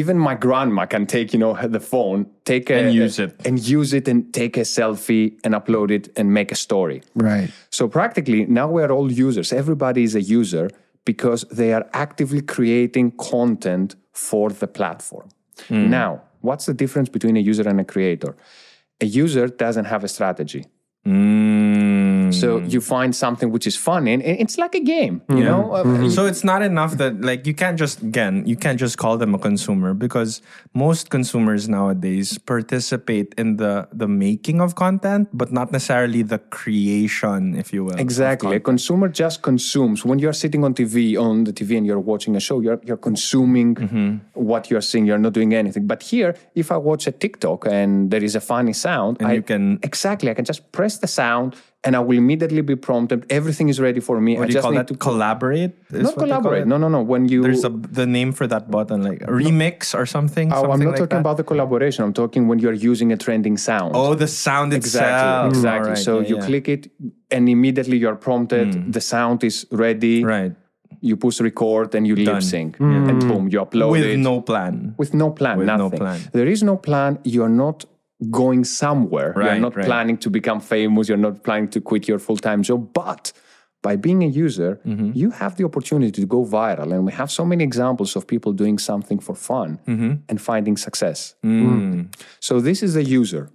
even 0.00 0.18
my 0.18 0.34
grandma 0.46 0.84
can 0.94 1.04
take 1.06 1.28
you 1.34 1.38
know 1.38 1.52
the 1.78 1.80
phone 1.92 2.26
take 2.44 2.66
a, 2.70 2.74
And 2.78 2.94
use 3.04 3.18
it. 3.24 3.30
and 3.46 3.54
use 3.78 3.90
it 3.98 4.08
and 4.08 4.18
take 4.40 4.54
a 4.56 4.64
selfie 4.78 5.26
and 5.44 5.54
upload 5.54 5.90
it 5.90 6.04
and 6.18 6.26
make 6.38 6.50
a 6.52 6.58
story 6.66 6.98
Right. 7.14 7.48
so 7.70 7.82
practically 7.88 8.40
now 8.60 8.66
we 8.76 8.80
are 8.82 8.92
all 8.96 9.10
users 9.28 9.52
everybody 9.52 10.02
is 10.08 10.14
a 10.14 10.24
user 10.40 10.66
because 11.04 11.40
they 11.58 11.70
are 11.76 11.86
actively 11.92 12.42
creating 12.56 13.06
content 13.32 13.88
for 14.12 14.46
the 14.50 14.66
platform 14.78 15.28
now 15.70 16.10
what's 16.46 16.66
the 16.70 16.74
difference 16.82 17.08
between 17.16 17.36
a 17.36 17.40
user 17.50 17.66
and 17.70 17.78
a 17.80 17.84
creator 17.94 18.32
a 19.00 19.06
user 19.22 19.46
doesn't 19.64 19.86
have 19.94 20.02
a 20.04 20.08
strategy 20.16 20.64
Mm. 21.06 21.93
So 22.32 22.58
you 22.74 22.80
find 22.80 23.14
something 23.14 23.50
which 23.54 23.66
is 23.66 23.76
funny 23.76 24.12
and 24.14 24.22
and 24.22 24.36
it's 24.44 24.56
like 24.64 24.74
a 24.74 24.84
game 24.96 25.20
you 25.28 25.44
know 25.50 25.62
Uh, 25.74 26.08
So 26.16 26.26
it's 26.30 26.44
not 26.44 26.60
enough 26.62 26.92
that 27.02 27.12
like 27.30 27.40
you 27.48 27.54
can't 27.62 27.78
just 27.84 27.96
again 28.02 28.34
you 28.46 28.56
can't 28.64 28.78
just 28.84 28.96
call 29.02 29.14
them 29.22 29.34
a 29.34 29.38
consumer 29.38 29.90
because 29.94 30.32
most 30.74 31.04
consumers 31.16 31.62
nowadays 31.68 32.28
participate 32.38 33.28
in 33.42 33.48
the 33.62 33.72
the 34.02 34.08
making 34.26 34.58
of 34.60 34.70
content 34.74 35.28
but 35.40 35.48
not 35.58 35.68
necessarily 35.72 36.22
the 36.22 36.38
creation 36.58 37.54
if 37.62 37.72
you 37.74 37.84
will. 37.84 37.98
Exactly. 37.98 38.56
A 38.56 38.60
consumer 38.60 39.08
just 39.08 39.42
consumes. 39.42 40.04
When 40.04 40.18
you're 40.22 40.32
sitting 40.44 40.62
on 40.64 40.74
TV, 40.74 40.96
on 41.26 41.44
the 41.44 41.52
TV, 41.52 41.76
and 41.78 41.86
you're 41.86 42.00
watching 42.12 42.36
a 42.36 42.40
show, 42.40 42.60
you're, 42.60 42.80
you're 42.84 43.02
consuming 43.10 43.74
Mm-hmm. 43.74 44.10
what 44.50 44.62
you're 44.70 44.80
seeing. 44.90 45.04
You're 45.08 45.18
not 45.26 45.32
doing 45.32 45.52
anything. 45.54 45.86
But 45.86 46.00
here, 46.02 46.34
if 46.54 46.70
I 46.70 46.76
watch 46.76 47.06
a 47.06 47.12
TikTok 47.12 47.66
and 47.66 48.10
there 48.12 48.22
is 48.28 48.34
a 48.36 48.40
funny 48.40 48.72
sound, 48.72 49.16
And 49.20 49.28
I 49.30 49.34
you 49.34 49.42
can- 49.42 49.78
exactly. 49.82 50.30
I 50.30 50.34
can 50.34 50.44
just 50.44 50.62
press 50.72 50.98
the 50.98 51.06
sound, 51.06 51.56
and 51.84 51.94
I 51.94 52.00
will 52.00 52.16
immediately 52.16 52.62
be 52.62 52.76
prompted. 52.76 53.26
Everything 53.30 53.68
is 53.68 53.78
ready 53.78 54.00
for 54.00 54.20
me. 54.20 54.36
What 54.36 54.44
I 54.44 54.46
do 54.46 54.50
you 54.50 54.54
just 54.54 54.62
call 54.62 54.72
need 54.72 54.78
that? 54.78 54.88
to 54.88 54.96
collaborate? 54.96 55.72
Is 55.90 55.92
not 55.92 55.92
what 55.92 56.02
they 56.02 56.14
call 56.14 56.40
collaborate. 56.40 56.66
No, 56.66 56.78
no, 56.78 56.88
no. 56.88 57.02
When 57.02 57.28
you 57.28 57.42
There's 57.42 57.64
a 57.64 57.68
the 57.68 58.06
name 58.06 58.32
for 58.32 58.46
that 58.46 58.70
button 58.70 59.02
like 59.02 59.20
remix 59.20 59.94
or 59.94 60.06
something. 60.06 60.52
Oh, 60.52 60.70
I'm 60.72 60.80
not 60.80 60.90
like 60.92 60.96
talking 60.96 61.08
that? 61.16 61.20
about 61.20 61.36
the 61.36 61.44
collaboration. 61.44 62.04
I'm 62.04 62.14
talking 62.14 62.48
when 62.48 62.58
you're 62.58 62.72
using 62.72 63.12
a 63.12 63.16
trending 63.16 63.56
sound. 63.58 63.92
Oh, 63.94 64.14
the 64.14 64.26
sound 64.26 64.72
Exactly, 64.72 65.08
itself. 65.08 65.48
exactly. 65.48 65.88
Alright, 65.90 65.98
so 65.98 66.20
yeah, 66.20 66.28
you 66.28 66.36
yeah. 66.38 66.46
click 66.46 66.68
it, 66.68 66.90
and 67.30 67.48
immediately 67.48 67.98
you're 67.98 68.16
prompted. 68.16 68.74
Hmm. 68.74 68.90
The 68.90 69.00
sound 69.00 69.44
is 69.44 69.66
ready. 69.70 70.24
right 70.24 70.52
You 71.00 71.16
push 71.16 71.40
record, 71.40 71.94
and 71.94 72.06
you 72.06 72.16
lip 72.16 72.42
sync, 72.42 72.76
hmm. 72.76 73.08
and 73.10 73.20
boom, 73.28 73.44
you 73.52 73.58
upload 73.60 73.90
with 73.90 74.04
it 74.04 74.18
no 74.30 74.40
plan. 74.40 74.94
with 74.96 75.12
no 75.12 75.28
plan. 75.38 75.58
with 75.58 75.68
no 75.84 75.90
plan. 75.90 76.20
There 76.32 76.48
is 76.54 76.62
no 76.62 76.76
plan. 76.76 77.18
You're 77.24 77.54
not 77.64 77.84
going 78.30 78.64
somewhere. 78.64 79.32
Right, 79.36 79.52
you're 79.52 79.60
not 79.60 79.76
right. 79.76 79.86
planning 79.86 80.16
to 80.18 80.30
become 80.30 80.60
famous. 80.60 81.08
You're 81.08 81.18
not 81.28 81.42
planning 81.42 81.68
to 81.70 81.80
quit 81.80 82.08
your 82.08 82.18
full 82.18 82.36
time 82.36 82.62
job. 82.62 82.92
But 82.92 83.32
by 83.82 83.96
being 83.96 84.22
a 84.22 84.28
user, 84.28 84.80
Mm-hmm. 84.86 85.10
you 85.14 85.30
have 85.30 85.56
the 85.56 85.64
opportunity 85.64 86.20
to 86.22 86.26
go 86.26 86.44
viral. 86.44 86.92
And 86.94 87.04
we 87.04 87.12
have 87.12 87.30
so 87.30 87.44
many 87.44 87.64
examples 87.64 88.16
of 88.16 88.26
people 88.26 88.52
doing 88.52 88.78
something 88.78 89.18
for 89.20 89.34
fun 89.34 89.78
Mm-hmm. 89.86 90.12
and 90.28 90.40
finding 90.40 90.76
success. 90.78 91.34
Mm. 91.44 92.06
So 92.40 92.60
this 92.60 92.82
is 92.82 92.94
the 92.94 93.04
user. 93.04 93.50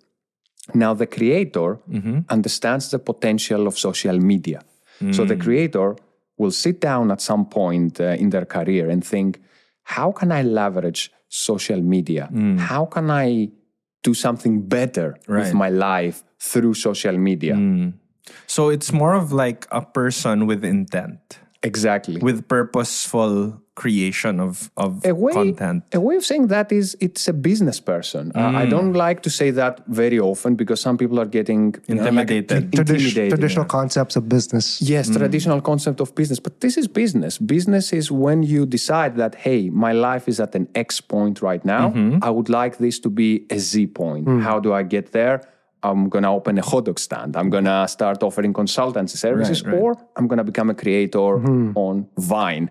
Now 0.74 0.94
the 0.94 1.08
creator 1.08 1.80
Mm-hmm. 1.90 2.20
understands 2.30 2.90
the 2.92 3.00
potential 3.00 3.66
of 3.68 3.78
social 3.78 4.20
media. 4.20 4.62
So 5.00 5.24
Mm. 5.24 5.28
the 5.30 5.38
creator 5.38 5.96
will 6.38 6.52
sit 6.52 6.80
down 6.82 7.12
at 7.12 7.22
some 7.22 7.46
point 7.46 8.00
uh, 8.00 8.16
in 8.24 8.30
their 8.30 8.46
career 8.46 8.90
and 8.90 9.04
think, 9.04 9.40
how 9.84 10.12
can 10.12 10.32
I 10.32 10.42
leverage 10.44 11.12
social 11.28 11.82
media? 11.82 12.30
How 12.58 12.86
can 12.86 13.10
I 13.10 13.50
do 14.04 14.14
something 14.14 14.62
better 14.68 15.18
with 15.28 15.52
Mm. 15.52 15.54
My 15.54 15.70
life 15.70 16.24
through 16.40 16.74
social 16.76 17.18
media? 17.18 17.56
So 18.48 18.70
it's 18.70 18.92
more 18.94 19.14
of 19.14 19.32
like 19.32 19.68
a 19.72 19.82
person 19.82 20.46
with 20.48 20.64
intent, 20.64 21.40
Exactly. 21.64 22.22
with 22.22 22.48
purposeful 22.48 23.62
creation 23.84 24.34
of 24.48 24.54
of 24.86 24.92
a 25.12 25.14
way, 25.24 25.34
content. 25.40 25.80
a 26.00 26.02
way 26.08 26.16
of 26.20 26.24
saying 26.32 26.46
that 26.56 26.68
is 26.80 26.86
it's 27.06 27.24
a 27.34 27.36
business 27.50 27.80
person. 27.94 28.24
Uh, 28.36 28.40
I 28.62 28.64
Mm. 28.66 28.70
don't 28.76 28.94
like 29.08 29.20
to 29.28 29.30
say 29.40 29.50
that 29.62 29.74
very 30.02 30.20
often 30.32 30.52
because 30.62 30.80
some 30.88 30.96
people 31.02 31.18
are 31.24 31.30
getting 31.40 31.64
you 31.88 31.96
know, 31.96 32.04
like, 32.04 32.12
Intimidated. 32.12 32.62
Tradi- 32.72 32.80
intimidated. 32.80 33.30
traditional 33.36 33.66
concepts 33.80 34.16
of 34.20 34.24
business. 34.38 34.66
Yes, 34.94 35.06
traditional 35.22 35.60
concept 35.72 35.98
of 36.06 36.08
business. 36.22 36.40
But 36.48 36.54
this 36.66 36.76
is 36.82 36.86
business. 37.04 37.34
Business 37.58 37.86
is 38.00 38.06
when 38.26 38.40
you 38.54 38.62
decide 38.78 39.12
that, 39.22 39.34
hey, 39.46 39.62
my 39.88 39.94
life 40.10 40.26
is 40.32 40.38
at 40.46 40.52
an 40.60 40.66
X 40.88 40.90
point 41.14 41.36
right 41.50 41.64
now. 41.78 41.86
I 42.28 42.30
would 42.36 42.50
like 42.62 42.74
this 42.86 42.96
to 43.06 43.10
be 43.22 43.30
a 43.58 43.58
Z 43.70 43.72
point. 44.02 44.26
How 44.48 44.58
do 44.66 44.70
I 44.80 44.84
get 44.96 45.06
there? 45.20 45.38
I'm 45.82 46.10
going 46.10 46.24
to 46.24 46.30
open 46.30 46.58
a 46.58 46.62
hot 46.62 46.86
dog 46.86 47.00
stand. 47.00 47.38
I'm 47.38 47.50
going 47.50 47.64
to 47.64 47.88
start 47.88 48.22
offering 48.22 48.52
consultancy 48.54 49.16
services, 49.18 49.64
Right, 49.64 49.74
right. 49.74 49.82
or 49.82 49.96
I'm 50.18 50.28
going 50.28 50.38
to 50.38 50.44
become 50.44 50.70
a 50.70 50.74
creator 50.76 51.20
on 51.86 52.08
Vine. 52.18 52.70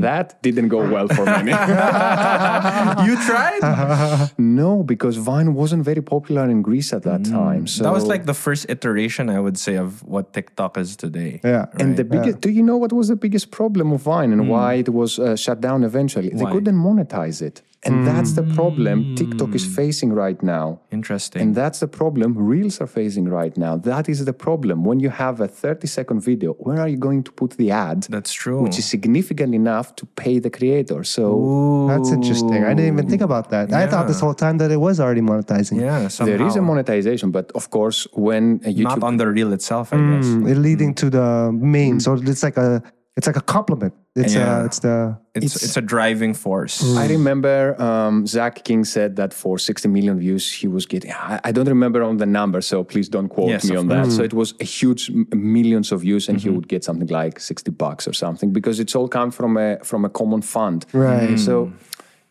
That 0.00 0.42
didn't 0.42 0.68
go 0.68 0.80
well 0.90 1.06
for 1.08 1.24
many. 1.24 1.52
you 3.06 3.14
tried? 3.28 4.30
no, 4.38 4.82
because 4.82 5.16
Vine 5.16 5.54
wasn't 5.54 5.84
very 5.84 6.02
popular 6.02 6.44
in 6.50 6.62
Greece 6.62 6.92
at 6.92 7.02
that 7.04 7.24
time. 7.24 7.66
So 7.66 7.84
that 7.84 7.92
was 7.92 8.06
like 8.06 8.26
the 8.26 8.34
first 8.34 8.66
iteration, 8.68 9.30
I 9.30 9.38
would 9.40 9.58
say, 9.58 9.76
of 9.76 10.02
what 10.04 10.32
TikTok 10.32 10.76
is 10.78 10.96
today. 10.96 11.40
Yeah. 11.44 11.66
And 11.78 11.96
the 11.96 12.04
biggest, 12.04 12.40
do 12.40 12.50
you 12.50 12.62
know 12.62 12.76
what 12.76 12.92
was 12.92 13.08
the 13.08 13.16
biggest 13.16 13.50
problem 13.50 13.92
of 13.92 14.02
Vine 14.02 14.32
and 14.32 14.48
why 14.48 14.74
Hmm. 14.76 14.80
it 14.80 14.88
was 14.90 15.18
uh, 15.18 15.36
shut 15.36 15.60
down 15.60 15.84
eventually? 15.84 16.30
They 16.30 16.44
couldn't 16.44 16.76
monetize 16.76 17.42
it. 17.42 17.62
And 17.82 18.06
that's 18.06 18.32
the 18.32 18.42
problem 18.42 19.14
TikTok 19.14 19.54
is 19.54 19.64
hmm. 19.64 19.72
facing 19.72 20.12
right 20.12 20.40
now. 20.42 20.80
Interesting. 20.90 21.40
And 21.40 21.54
that's 21.54 21.80
the 21.80 21.88
problem 21.88 22.36
Reels 22.36 22.80
are 22.80 22.86
facing 22.86 23.26
right 23.28 23.56
now. 23.56 23.76
That 23.76 24.08
is 24.08 24.24
the 24.24 24.34
problem. 24.34 24.84
When 24.84 25.00
you 25.00 25.08
have 25.08 25.40
a 25.40 25.48
30 25.48 25.86
second 25.86 26.20
video, 26.20 26.52
where 26.54 26.78
are 26.78 26.88
you 26.88 26.98
going 26.98 27.22
to 27.24 27.32
put 27.32 27.52
the 27.52 27.70
ad? 27.70 28.02
That's 28.10 28.32
true. 28.32 28.60
Which 28.62 28.78
is 28.78 28.84
significant 28.84 29.54
enough 29.54 29.96
to 29.96 30.06
pay 30.06 30.38
the 30.38 30.50
creator. 30.50 31.04
So 31.04 31.86
That's 31.88 32.10
interesting. 32.10 32.64
I 32.64 32.74
didn't 32.74 32.92
even 32.92 33.08
think 33.08 33.22
about 33.22 33.48
that. 33.50 33.72
I 33.72 33.86
thought 33.86 34.08
this 34.08 34.20
whole 34.20 34.34
time 34.34 34.58
that 34.58 34.70
it 34.70 34.76
was 34.76 35.00
already 35.00 35.22
monetizing. 35.22 35.80
yeah, 35.80 36.08
somehow. 36.08 36.36
there 36.36 36.46
is 36.46 36.56
a 36.56 36.62
monetization, 36.62 37.30
but 37.30 37.50
of 37.52 37.70
course, 37.70 38.06
when 38.12 38.60
uh, 38.64 38.68
a 38.68 38.72
YouTube 38.74 38.82
Not 38.82 39.02
on 39.02 39.16
the 39.16 39.26
reel 39.26 39.52
itself, 39.52 39.92
I 39.92 39.96
guess. 39.96 40.26
Mm, 40.26 40.50
it 40.50 40.58
leading 40.58 40.94
to 40.94 41.08
the 41.08 41.50
main. 41.52 42.00
So 42.00 42.16
mm. 42.16 42.28
it's 42.28 42.42
like 42.42 42.58
a 42.58 42.82
it's 43.16 43.26
like 43.26 43.36
a 43.36 43.40
compliment. 43.42 43.92
It's 44.16 44.34
Yeah. 44.34 44.60
uh, 44.60 44.64
it's 44.64 44.78
the 44.80 45.16
It's, 45.34 45.62
it's 45.62 45.76
a 45.76 45.80
driving 45.80 46.34
force. 46.34 46.82
I 46.96 47.06
remember 47.06 47.80
um, 47.80 48.26
Zach 48.26 48.64
King 48.64 48.84
said 48.84 49.14
that 49.16 49.32
for 49.32 49.58
60 49.58 49.88
million 49.88 50.18
views, 50.18 50.52
he 50.52 50.66
was 50.68 50.86
getting. 50.86 51.12
I, 51.12 51.38
I 51.44 51.52
don't 51.52 51.68
remember 51.68 52.02
on 52.02 52.16
the 52.16 52.26
number, 52.26 52.60
so 52.60 52.82
please 52.84 53.08
don't 53.08 53.28
quote 53.28 53.50
Yes, 53.50 53.64
me 53.70 53.76
on 53.76 53.86
that. 53.88 54.10
So 54.10 54.22
it 54.22 54.32
was 54.32 54.54
a 54.60 54.64
huge 54.64 55.10
millions 55.32 55.92
of 55.92 56.00
views, 56.00 56.28
and 56.28 56.40
he 56.40 56.48
would 56.50 56.66
get 56.68 56.82
something 56.84 57.08
like 57.08 57.38
60 57.40 57.70
bucks 57.70 58.08
or 58.08 58.12
something 58.12 58.52
because 58.52 58.80
it's 58.80 58.94
all 58.96 59.08
come 59.08 59.30
from 59.30 59.56
a 59.56 59.78
from 59.84 60.04
a 60.04 60.08
common 60.08 60.42
fund. 60.42 60.84
Right. 60.92 61.38
So 61.38 61.72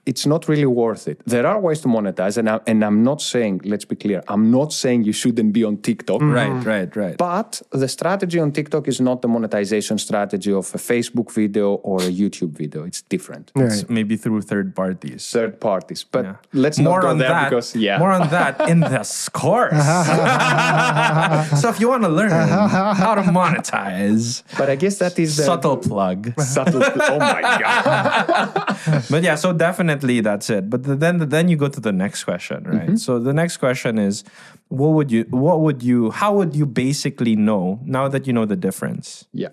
it's 0.10 0.26
not 0.26 0.42
really 0.52 0.66
worth 0.84 1.08
it. 1.08 1.18
There 1.34 1.46
are 1.52 1.60
ways 1.68 1.80
to 1.82 1.88
monetize, 1.88 2.36
and, 2.40 2.50
I, 2.50 2.60
and 2.72 2.84
I'm 2.88 3.04
not 3.04 3.22
saying. 3.22 3.62
Let's 3.64 3.86
be 3.86 3.96
clear. 3.96 4.20
I'm 4.34 4.46
not 4.60 4.70
saying 4.74 5.04
you 5.10 5.14
shouldn't 5.22 5.52
be 5.54 5.64
on 5.70 5.76
TikTok. 5.90 6.20
Mm-hmm. 6.22 6.40
Right, 6.40 6.66
right, 6.74 6.96
right. 7.04 7.18
But 7.18 7.62
the 7.84 7.88
strategy 7.88 8.40
on 8.40 8.52
TikTok 8.52 8.88
is 8.88 9.00
not 9.00 9.22
the 9.22 9.28
monetization 9.28 9.98
strategy 10.08 10.52
of 10.52 10.66
a 10.74 10.80
Facebook 10.92 11.30
video 11.32 11.68
or 11.90 11.98
a 12.02 12.12
YouTube 12.22 12.54
video. 12.64 12.80
It's 12.90 13.02
different. 13.04 13.52
It's 13.56 13.88
maybe 13.98 14.16
through 14.24 14.42
third 14.42 14.76
parties. 14.76 15.22
Third 15.38 15.54
parties. 15.70 16.02
But 16.16 16.24
Yeah. 16.26 16.36
let's 16.54 16.80
more 16.80 16.96
not 16.96 17.02
go 17.04 17.10
on 17.10 17.18
there 17.20 17.30
that. 17.30 17.50
because 17.50 17.76
yeah. 17.76 18.00
More 18.00 18.12
on 18.20 18.26
that 18.38 18.54
in 18.72 18.80
this 18.80 19.30
course. 19.30 19.72
so 21.62 21.66
if 21.74 21.78
you 21.82 21.88
want 21.94 22.04
to 22.10 22.14
learn 22.20 22.32
how 22.32 23.14
to 23.20 23.22
monetize, 23.40 24.44
but 24.58 24.68
I 24.74 24.76
guess 24.76 24.98
that 25.04 25.20
is 25.20 25.38
the 25.38 25.44
subtle 25.44 25.78
plug. 25.78 26.20
subtle. 26.40 26.82
oh 26.84 27.20
my 27.20 27.42
god. 27.64 29.06
But 29.14 29.22
yeah, 29.24 29.36
so 29.36 29.54
definitely 29.54 29.99
that's 30.22 30.50
it. 30.50 30.70
But 30.70 30.84
then 30.84 31.30
then 31.30 31.50
you 31.50 31.58
go 31.58 31.68
to 31.68 31.80
the 31.80 31.92
next 31.92 32.24
question, 32.24 32.64
right? 32.64 32.82
Mm-hmm. 32.82 32.96
So 32.96 33.20
the 33.20 33.34
next 33.34 33.58
question 33.58 33.98
is, 33.98 34.24
what 34.70 34.90
would 34.90 35.12
you, 35.12 35.26
what 35.30 35.62
would 35.62 35.84
you, 35.84 36.12
how 36.12 36.34
would 36.34 36.56
you 36.56 36.66
basically 36.66 37.36
know 37.36 37.80
now 37.84 38.08
that 38.08 38.28
you 38.28 38.34
know 38.34 38.46
the 38.46 38.56
difference? 38.56 39.28
Yeah. 39.34 39.50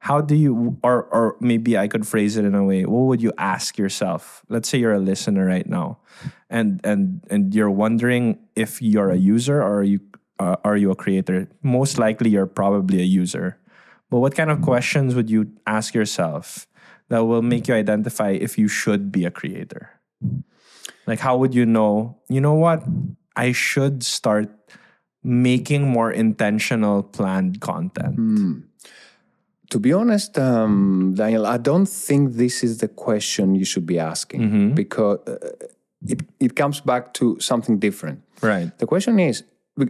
How 0.00 0.20
do 0.20 0.36
you, 0.36 0.78
or 0.84 1.04
or 1.10 1.36
maybe 1.40 1.76
I 1.76 1.88
could 1.88 2.06
phrase 2.06 2.36
it 2.36 2.44
in 2.44 2.54
a 2.54 2.62
way. 2.62 2.84
What 2.84 3.06
would 3.08 3.20
you 3.20 3.32
ask 3.36 3.76
yourself? 3.76 4.44
Let's 4.48 4.68
say 4.68 4.78
you're 4.78 4.94
a 4.94 5.00
listener 5.00 5.44
right 5.44 5.66
now, 5.66 5.98
and 6.48 6.80
and 6.84 7.26
and 7.28 7.52
you're 7.52 7.70
wondering 7.70 8.38
if 8.54 8.80
you're 8.80 9.10
a 9.10 9.16
user 9.16 9.60
or 9.60 9.80
are 9.80 9.82
you 9.82 9.98
uh, 10.38 10.54
are 10.62 10.76
you 10.76 10.92
a 10.92 10.94
creator? 10.94 11.48
Most 11.62 11.98
likely, 11.98 12.30
you're 12.30 12.46
probably 12.46 13.00
a 13.00 13.04
user. 13.04 13.58
But 14.08 14.20
what 14.20 14.36
kind 14.36 14.50
of 14.50 14.62
questions 14.62 15.16
would 15.16 15.28
you 15.28 15.50
ask 15.66 15.94
yourself 15.94 16.67
that 17.08 17.24
will 17.24 17.42
make 17.42 17.68
you 17.68 17.74
identify 17.74 18.30
if 18.30 18.58
you 18.58 18.68
should 18.68 19.10
be 19.10 19.24
a 19.24 19.30
creator? 19.30 19.90
Like, 21.06 21.20
how 21.20 21.36
would 21.38 21.54
you 21.54 21.64
know? 21.64 22.18
You 22.28 22.40
know 22.40 22.54
what? 22.54 22.84
I 23.36 23.52
should 23.52 24.02
start 24.04 24.50
making 25.22 25.88
more 25.88 26.10
intentional, 26.12 27.02
planned 27.02 27.60
content. 27.60 28.16
To 29.70 29.78
be 29.78 29.92
honest, 29.92 30.38
um, 30.38 31.14
Daniel, 31.14 31.46
I 31.46 31.58
don't 31.58 31.86
think 31.86 32.34
this 32.34 32.64
is 32.64 32.78
the 32.78 32.88
question 32.88 33.54
you 33.54 33.64
should 33.64 33.84
be 33.86 33.98
asking 33.98 34.74
because 34.74 35.18
uh, 35.26 35.36
it, 36.06 36.22
it 36.40 36.56
comes 36.56 36.80
back 36.80 37.12
to 37.14 37.38
something 37.40 37.78
different. 37.78 38.22
Right. 38.40 38.76
The 38.78 38.86
question 38.86 39.18
is 39.18 39.44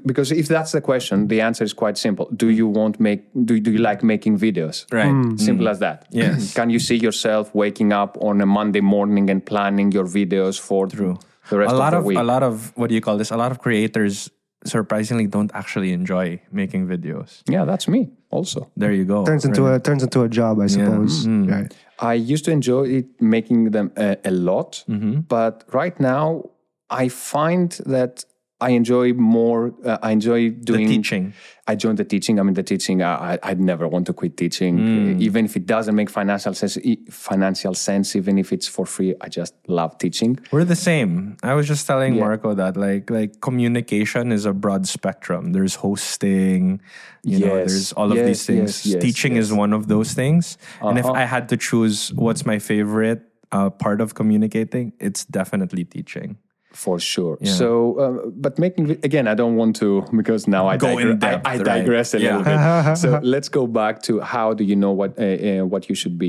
because 0.06 0.30
if 0.32 0.48
that's 0.48 0.72
the 0.72 0.80
question, 0.80 1.28
the 1.28 1.40
answer 1.40 1.64
is 1.64 1.72
quite 1.72 1.96
simple. 1.98 2.28
Do 2.36 2.48
you 2.48 2.66
want 2.66 2.98
make 3.00 3.20
do, 3.44 3.58
do 3.60 3.70
you 3.72 3.78
like 3.78 4.02
making 4.02 4.38
videos? 4.38 4.84
Right. 4.92 5.38
Simple 5.40 5.68
as 5.68 5.78
that. 5.80 6.06
Yes. 6.10 6.54
Can 6.58 6.70
you 6.70 6.78
see 6.78 6.96
yourself 6.96 7.54
waking 7.54 7.92
up 7.92 8.16
on 8.20 8.40
a 8.40 8.46
Monday 8.46 8.80
morning 8.80 9.30
and 9.30 9.44
planning 9.44 9.92
your 9.92 10.04
videos 10.04 10.60
for 10.60 10.86
the 10.86 11.16
rest 11.58 11.72
a 11.72 11.76
lot 11.76 11.94
of 11.94 11.98
of, 11.98 12.04
the 12.04 12.08
week? 12.08 12.18
a 12.18 12.22
lot 12.22 12.42
of 12.42 12.72
what 12.76 12.88
do 12.88 12.94
you 12.94 13.00
call 13.00 13.16
this? 13.18 13.30
A 13.30 13.36
lot 13.36 13.50
of 13.52 13.58
creators 13.60 14.30
surprisingly 14.64 15.26
don't 15.26 15.50
actually 15.54 15.92
enjoy 15.92 16.40
making 16.52 16.86
videos. 16.88 17.42
yeah, 17.48 17.64
that's 17.64 17.86
me 17.88 18.10
also. 18.30 18.70
There 18.76 18.92
you 18.92 19.04
go. 19.04 19.24
turns 19.24 19.44
into 19.44 19.72
a 19.72 19.78
turns 19.80 20.02
into 20.02 20.22
a 20.22 20.28
job, 20.28 20.60
I 20.60 20.66
suppose. 20.66 21.26
Mm-hmm. 21.26 21.50
Right. 21.52 21.74
I 22.00 22.14
used 22.14 22.44
to 22.44 22.50
enjoy 22.50 22.84
it 22.88 23.06
making 23.20 23.70
them 23.70 23.90
a, 23.96 24.16
a 24.24 24.30
lot, 24.30 24.84
Mm-hmm. 24.88 25.20
but 25.28 25.64
right 25.72 25.98
now 26.00 26.50
I 26.90 27.08
find 27.08 27.70
that 27.86 28.24
I 28.60 28.70
enjoy 28.70 29.12
more. 29.12 29.72
Uh, 29.84 29.98
I 30.02 30.10
enjoy 30.10 30.50
doing 30.50 30.88
the 30.88 30.96
teaching. 30.96 31.32
I 31.68 31.76
joined 31.76 31.98
the 31.98 32.04
teaching. 32.04 32.40
I 32.40 32.42
mean, 32.42 32.54
the 32.54 32.62
teaching. 32.64 33.02
I, 33.02 33.34
I 33.34 33.38
I'd 33.44 33.60
never 33.60 33.86
want 33.86 34.06
to 34.06 34.12
quit 34.12 34.36
teaching, 34.36 34.78
Mm. 34.78 35.20
even 35.20 35.44
if 35.44 35.54
it 35.54 35.64
doesn't 35.66 35.94
make 35.94 36.10
financial 36.10 36.54
sense. 36.54 36.76
Financial 37.08 37.74
sense, 37.74 38.16
even 38.16 38.36
if 38.38 38.52
it's 38.52 38.66
for 38.66 38.84
free. 38.86 39.14
I 39.20 39.28
just 39.28 39.54
love 39.68 39.96
teaching. 39.98 40.40
We're 40.50 40.64
the 40.64 40.74
same. 40.90 41.36
I 41.42 41.54
was 41.54 41.68
just 41.68 41.86
telling 41.86 42.18
Marco 42.18 42.52
that 42.54 42.76
like 42.76 43.10
like 43.10 43.40
communication 43.40 44.32
is 44.32 44.44
a 44.44 44.52
broad 44.52 44.88
spectrum. 44.88 45.52
There's 45.52 45.76
hosting, 45.76 46.80
you 47.22 47.38
know, 47.40 47.54
there's 47.62 47.92
all 47.92 48.10
of 48.10 48.18
these 48.18 48.44
things. 48.46 48.84
yes, 48.84 48.94
yes, 48.94 49.02
Teaching 49.02 49.36
is 49.36 49.48
yes. 49.48 49.52
Uh-huh. 49.52 49.58
one 49.60 49.72
of 49.72 49.86
those 49.86 50.14
things. 50.14 50.58
And 50.80 50.98
if 50.98 51.06
I 51.06 51.24
had 51.26 51.48
to 51.50 51.56
choose 51.56 52.12
what's 52.14 52.44
my 52.44 52.58
favorite 52.58 53.22
uh, 53.52 53.70
part 53.70 54.00
of 54.00 54.14
communicating, 54.14 54.92
it's 54.98 55.24
definitely 55.24 55.84
teaching. 55.84 56.38
For 56.84 56.98
sure. 57.00 57.36
So, 57.60 57.68
uh, 58.04 58.30
but 58.44 58.58
making 58.58 58.90
again, 59.08 59.26
I 59.32 59.34
don't 59.34 59.56
want 59.56 59.74
to 59.82 59.88
because 60.20 60.42
now 60.56 60.64
I 60.72 60.76
Go 60.76 60.86
digre- 60.86 61.10
in 61.12 61.18
depth, 61.18 61.46
I, 61.46 61.50
I 61.50 61.56
right? 61.56 61.64
digress 61.64 62.14
a 62.14 62.18
Yeah. 62.20 62.36
little 62.38 62.44
bit. 62.52 62.96
so 63.02 63.08
let's 63.34 63.48
go 63.50 63.66
back 63.66 63.94
to 64.02 64.12
how 64.20 64.54
do 64.58 64.62
you 64.70 64.76
know 64.76 64.92
what 65.00 65.10
uh, 65.18 65.24
uh, 65.24 65.64
what 65.72 65.82
you 65.88 65.96
should 65.96 66.16
be? 66.18 66.28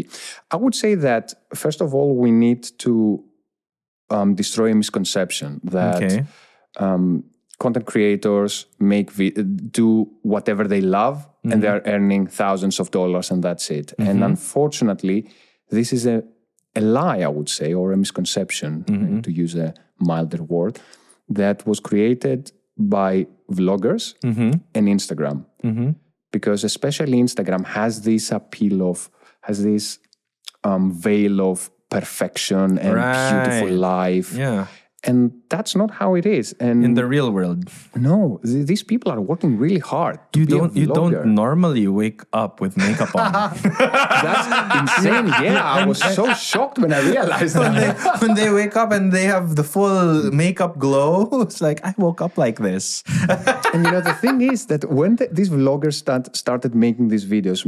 I 0.53 0.55
would 0.63 0.75
say 0.83 0.95
that 0.95 1.25
first 1.63 1.81
of 1.81 1.93
all, 1.93 2.11
we 2.23 2.31
need 2.31 2.61
to 2.79 3.23
um, 4.15 4.33
destroy 4.35 4.71
a 4.71 4.75
misconception 4.75 5.59
that 5.71 5.95
Okay. 6.03 6.25
um, 6.77 7.23
content 7.59 7.85
creators 7.85 8.65
make 8.79 9.11
vi- 9.11 9.35
do 9.81 10.07
whatever 10.23 10.67
they 10.67 10.81
love 10.81 11.27
and 11.51 11.61
they're 11.63 11.81
earning 11.85 12.27
thousands 12.27 12.79
of 12.79 12.89
dollars 12.91 13.31
and 13.31 13.43
that's 13.43 13.69
it. 13.69 13.93
And 13.99 14.23
unfortunately, 14.23 15.29
this 15.69 15.93
is 15.93 16.05
a, 16.05 16.23
a 16.75 16.81
lie, 16.81 17.21
I 17.23 17.27
would 17.27 17.49
say, 17.49 17.73
or 17.73 17.91
a 17.91 17.97
misconception, 17.97 18.71
uh, 18.89 19.21
to 19.25 19.31
use 19.31 19.55
a 19.55 19.73
milder 19.99 20.43
word, 20.43 20.79
that 21.29 21.65
was 21.67 21.79
created 21.79 22.51
by 22.77 23.27
vloggers 23.51 24.15
and 24.75 24.87
Instagram. 24.87 25.45
Because 26.31 26.63
especially 26.63 27.21
Instagram 27.21 27.65
has 27.65 28.01
this 28.01 28.31
appeal 28.31 28.87
of, 28.89 29.09
has 29.41 29.63
this 29.63 29.99
um, 30.63 30.91
veil 30.91 31.41
of 31.41 31.69
perfection 31.89 32.77
and 32.77 32.93
beautiful 33.43 33.77
life. 33.77 34.33
Yeah. 34.33 34.67
And 35.03 35.31
that's 35.49 35.75
not 35.77 35.91
how 35.91 36.15
it 36.15 36.25
is. 36.25 36.53
And 36.59 36.83
In 36.83 36.93
the 36.93 37.05
real 37.05 37.31
world. 37.31 37.69
no, 37.95 38.41
th- 38.43 38.65
these 38.67 38.83
people 38.83 39.11
are 39.11 39.21
working 39.21 39.57
really 39.57 39.79
hard. 39.79 40.19
To 40.33 40.39
You 40.41 40.45
don't 40.45 40.75
you 40.75 40.87
don't 40.87 41.33
normally 41.33 41.87
wake 41.87 42.21
up 42.33 42.59
with 42.59 42.75
makeup 42.75 43.15
on. 43.15 43.31
That's 43.79 44.47
insane. 44.79 45.27
Yeah, 45.39 45.63
I 45.63 45.85
was 45.85 45.99
so 45.99 46.33
shocked 46.33 46.79
when 46.79 46.91
I 46.91 46.99
realized 46.99 47.57
when, 47.57 47.73
they, 47.75 47.91
when 48.19 48.33
they 48.35 48.49
wake 48.51 48.75
up 48.75 48.91
and 48.91 49.11
they 49.11 49.23
have 49.23 49.55
the 49.55 49.63
full 49.63 50.31
makeup 50.31 50.77
glow, 50.77 51.29
it's 51.45 51.61
like 51.61 51.79
I 51.85 51.93
woke 51.97 52.21
up 52.21 52.37
like 52.37 52.59
this. 52.59 53.03
and 53.73 53.85
you 53.85 53.91
know, 53.91 54.01
the 54.01 54.17
thing 54.19 54.41
is 54.41 54.65
that 54.65 54.83
when 54.89 55.15
the, 55.15 55.29
these 55.31 55.49
vloggers 55.49 55.93
start, 55.93 56.35
started 56.35 56.75
making 56.75 57.07
these 57.07 57.25
videos, 57.25 57.65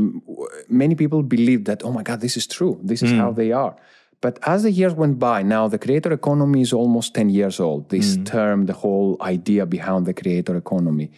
many 0.67 0.95
people 0.95 1.23
believed 1.23 1.65
that, 1.65 1.81
oh 1.83 1.91
my 1.91 2.03
God, 2.03 2.19
this 2.19 2.35
is 2.35 2.45
true. 2.45 2.77
This 2.83 3.01
is 3.01 3.13
mm. 3.13 3.17
how 3.17 3.31
they 3.31 3.51
are. 3.53 3.75
But 4.21 4.37
as 4.43 4.63
the 4.63 4.71
years 4.71 4.93
went 4.93 5.17
by, 5.17 5.41
now 5.41 5.67
the 5.67 5.79
creator 5.79 6.13
economy 6.13 6.61
is 6.61 6.73
almost 6.73 7.15
10 7.15 7.29
years 7.29 7.59
old. 7.59 7.89
This 7.89 8.17
term, 8.23 8.67
the 8.67 8.73
whole 8.73 9.17
idea 9.19 9.65
behind 9.65 10.05
the 10.05 10.13
creator 10.13 10.55
economy. 10.55 11.11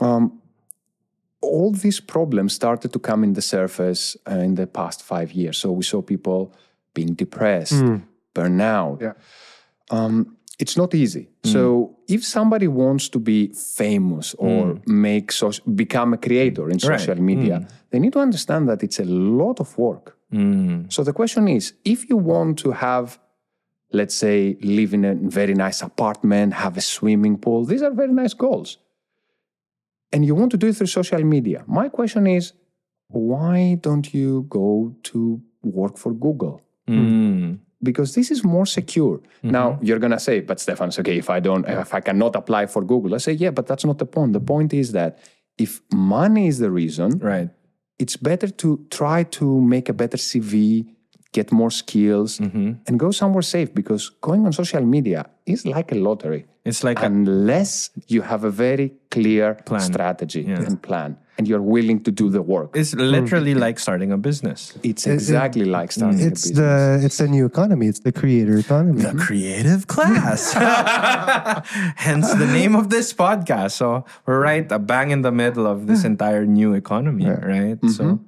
Um, 0.00 0.40
all 1.40 1.72
these 1.72 2.00
problems 2.00 2.52
started 2.52 2.92
to 2.92 2.98
come 2.98 3.24
in 3.24 3.32
the 3.32 3.42
surface 3.42 4.16
uh, 4.30 4.34
in 4.34 4.54
the 4.54 4.66
past 4.66 5.02
five 5.02 5.32
years. 5.32 5.56
So 5.56 5.72
we 5.72 5.82
saw 5.82 6.02
people 6.02 6.54
being 6.92 7.14
depressed, 7.14 7.82
burnout. 8.34 9.00
Yeah. 9.00 9.12
Um, 9.90 10.36
it's 10.58 10.76
not 10.76 10.94
easy. 10.94 11.30
So 11.42 11.96
if 12.06 12.22
somebody 12.22 12.68
wants 12.68 13.08
to 13.08 13.18
be 13.18 13.48
famous 13.54 14.34
or 14.34 14.78
make 14.86 15.32
so, 15.32 15.52
become 15.74 16.12
a 16.12 16.18
creator 16.18 16.68
in 16.68 16.78
social 16.78 17.16
media, 17.16 17.66
they 17.90 17.98
need 17.98 18.12
to 18.12 18.20
understand 18.20 18.68
that 18.68 18.82
it's 18.82 19.00
a 19.00 19.04
lot 19.04 19.60
of 19.60 19.76
work. 19.78 20.16
So 20.88 21.02
the 21.02 21.12
question 21.12 21.48
is, 21.48 21.74
if 21.84 22.08
you 22.08 22.16
want 22.16 22.58
to 22.60 22.70
have, 22.70 23.18
let's 23.92 24.14
say, 24.14 24.56
live 24.62 24.94
in 24.94 25.04
a 25.04 25.14
very 25.14 25.54
nice 25.54 25.82
apartment, 25.82 26.54
have 26.54 26.76
a 26.76 26.80
swimming 26.80 27.36
pool, 27.36 27.64
these 27.64 27.82
are 27.82 27.90
very 27.90 28.12
nice 28.12 28.34
goals 28.34 28.78
and 30.12 30.24
you 30.24 30.34
want 30.34 30.50
to 30.52 30.56
do 30.56 30.68
it 30.68 30.76
through 30.76 30.86
social 30.86 31.22
media. 31.22 31.64
My 31.66 31.88
question 31.88 32.26
is, 32.26 32.52
why 33.08 33.78
don't 33.80 34.12
you 34.14 34.46
go 34.48 34.94
to 35.04 35.40
work 35.62 35.96
for 35.98 36.12
Google? 36.12 36.62
Mm. 36.88 37.58
Because 37.82 38.14
this 38.14 38.30
is 38.30 38.44
more 38.44 38.66
secure. 38.66 39.20
Now 39.42 39.78
you're 39.82 39.98
gonna 39.98 40.20
say, 40.20 40.40
but 40.40 40.60
Stefan, 40.60 40.88
it's 40.88 40.98
okay 40.98 41.16
if 41.16 41.30
I 41.30 41.40
don't, 41.40 41.66
if 41.66 41.94
I 41.94 42.00
cannot 42.00 42.36
apply 42.36 42.66
for 42.66 42.82
Google. 42.84 43.14
I 43.14 43.18
say, 43.18 43.32
yeah, 43.32 43.50
but 43.50 43.66
that's 43.66 43.84
not 43.84 43.98
the 43.98 44.06
point. 44.06 44.32
The 44.34 44.40
point 44.40 44.74
is 44.74 44.92
that 44.92 45.18
if 45.56 45.80
money 45.92 46.46
is 46.46 46.58
the 46.58 46.70
reason, 46.70 47.18
Right. 47.18 47.48
It's 48.02 48.16
better 48.16 48.48
to 48.62 48.68
try 48.90 49.22
to 49.38 49.44
make 49.60 49.88
a 49.88 49.92
better 49.92 50.16
CV, 50.16 50.86
get 51.32 51.52
more 51.52 51.70
skills, 51.70 52.38
mm-hmm. 52.38 52.72
and 52.86 52.98
go 52.98 53.10
somewhere 53.10 53.42
safe. 53.42 53.68
Because 53.74 54.10
going 54.20 54.46
on 54.46 54.52
social 54.52 54.84
media 54.96 55.20
is 55.46 55.66
like 55.66 55.92
a 55.92 55.98
lottery 56.06 56.46
It's 56.64 56.82
like 56.84 57.00
a, 57.02 57.06
unless 57.06 57.90
you 58.08 58.22
have 58.22 58.42
a 58.44 58.50
very 58.50 58.92
clear 59.10 59.54
Plan. 59.54 59.80
strategy 59.80 60.42
Yeah. 60.42 60.66
and 60.66 60.80
plan 60.82 61.16
and 61.40 61.48
you're 61.48 61.62
willing 61.62 61.98
to 62.04 62.10
do 62.12 62.28
the 62.28 62.42
work. 62.42 62.68
it's 62.74 62.92
hmm. 62.92 63.00
literally 63.00 63.54
like 63.54 63.78
starting 63.78 64.12
a 64.12 64.18
business. 64.18 64.76
It's 64.82 65.06
exactly 65.06 65.64
like 65.64 65.90
starting 65.90 66.20
It's 66.20 66.44
a 66.44 66.48
business. 66.50 67.00
the 67.00 67.06
it's 67.06 67.16
the 67.16 67.28
new 67.28 67.46
economy. 67.46 67.86
It's 67.88 68.00
the 68.00 68.12
creator 68.12 68.58
economy. 68.58 69.00
The 69.00 69.16
creative 69.16 69.86
class. 69.86 70.52
Hence 71.96 72.28
the 72.34 72.46
name 72.46 72.76
of 72.76 72.90
this 72.90 73.14
podcast. 73.14 73.72
So 73.72 74.04
we're 74.26 74.38
right 74.38 74.68
bang 74.86 75.12
in 75.16 75.22
the 75.22 75.32
middle 75.32 75.66
of 75.66 75.86
this 75.86 76.04
entire 76.04 76.44
new 76.44 76.74
economy, 76.74 77.24
right? 77.24 77.80
Mm-hmm. 77.80 77.88
So 77.88 78.20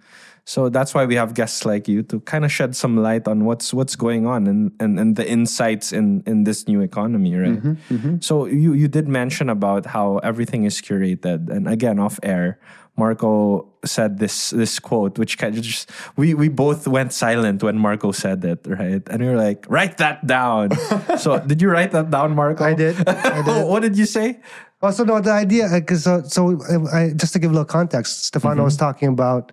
so 0.45 0.69
that's 0.69 0.93
why 0.93 1.05
we 1.07 1.15
have 1.15 1.35
guests 1.35 1.65
like 1.65 1.87
you 1.87 2.03
to 2.05 2.19
kind 2.21 2.45
of 2.45 2.51
shed 2.51 2.75
some 2.75 2.97
light 2.97 3.29
on 3.29 3.45
what's 3.45 3.73
what's 3.73 3.95
going 3.95 4.27
on 4.27 4.49
and, 4.49 4.73
and, 4.81 4.99
and 4.99 5.15
the 5.15 5.29
insights 5.29 5.93
in, 5.93 6.25
in 6.27 6.43
this 6.43 6.67
new 6.67 6.81
economy, 6.81 7.37
right? 7.37 7.63
Mm-hmm. 7.63 7.95
Mm-hmm. 7.95 8.17
So 8.21 8.47
you 8.47 8.73
you 8.73 8.89
did 8.89 9.07
mention 9.07 9.49
about 9.49 9.87
how 9.87 10.19
everything 10.19 10.65
is 10.65 10.81
curated. 10.83 11.49
And 11.49 11.69
again, 11.69 12.01
off 12.01 12.19
air, 12.25 12.59
Marco 12.97 13.67
said 13.85 14.19
this 14.19 14.51
this 14.51 14.79
quote, 14.79 15.19
which 15.19 15.39
kind 15.39 15.57
of 15.57 15.63
just 15.63 15.91
we 16.17 16.35
we 16.35 16.49
both 16.49 16.87
went 16.87 17.13
silent 17.13 17.63
when 17.63 17.79
Marco 17.79 18.13
said 18.13 18.45
it, 18.45 18.61
right? 18.67 19.03
And 19.09 19.23
we 19.23 19.29
were 19.29 19.37
like, 19.37 19.65
write 19.69 19.99
that 19.99 20.27
down. 20.27 20.71
so 21.19 21.41
did 21.41 21.63
you 21.63 21.71
write 21.71 21.93
that 21.93 22.11
down, 22.11 22.35
Marco? 22.35 22.65
I 22.65 22.75
did. 22.75 22.97
I 23.09 23.43
did. 23.47 23.67
what 23.67 23.81
did 23.81 23.97
you 23.97 24.05
say? 24.05 24.41
Also, 24.83 25.05
no, 25.05 25.21
the 25.21 25.33
idea 25.33 25.69
because 25.73 26.07
uh, 26.07 26.23
so 26.25 26.61
I, 26.93 27.13
just 27.17 27.33
to 27.33 27.39
give 27.39 27.51
a 27.51 27.55
little 27.55 27.65
context, 27.65 28.27
Stefano 28.27 28.65
was 28.65 28.77
talking 28.77 29.09
about. 29.09 29.53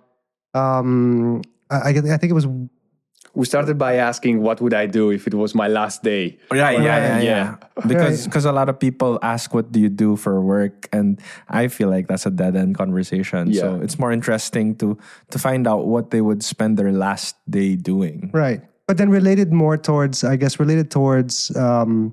Um, 0.52 1.42
I, 1.70 1.90
I 1.90 1.92
think 1.92 2.24
it 2.24 2.34
was 2.34 2.48
we 3.34 3.46
started 3.46 3.78
by 3.78 3.94
asking, 3.96 4.42
what 4.42 4.60
would 4.60 4.74
I 4.74 4.86
do 4.86 5.10
if 5.10 5.26
it 5.26 5.34
was 5.34 5.54
my 5.54 5.68
last 5.68 6.02
day? 6.02 6.36
Yeah, 6.52 6.70
yeah, 6.70 6.80
yeah, 6.82 7.14
Right. 7.14 7.24
yeah. 7.24 7.56
Because 7.86 8.26
because 8.26 8.44
a 8.44 8.52
lot 8.52 8.68
of 8.68 8.78
people 8.78 9.18
ask, 9.22 9.54
"What 9.54 9.70
do 9.72 9.78
you 9.80 9.88
do 9.88 10.16
for 10.16 10.40
work?" 10.42 10.88
and 10.92 11.20
I 11.48 11.68
feel 11.68 11.88
like 11.88 12.08
that's 12.08 12.26
a 12.26 12.30
dead 12.30 12.56
end 12.56 12.76
conversation. 12.76 13.54
So 13.54 13.80
it's 13.80 13.98
more 13.98 14.12
interesting 14.12 14.74
to 14.82 14.98
to 15.30 15.38
find 15.38 15.66
out 15.66 15.86
what 15.86 16.10
they 16.10 16.20
would 16.20 16.42
spend 16.42 16.76
their 16.76 16.92
last 16.92 17.36
day 17.48 17.76
doing. 17.76 18.30
right, 18.34 18.60
but 18.86 18.98
then 18.98 19.08
related 19.08 19.52
more 19.52 19.78
towards, 19.78 20.24
I 20.24 20.36
guess, 20.36 20.58
related 20.60 20.90
towards 20.90 21.54
um, 21.56 22.12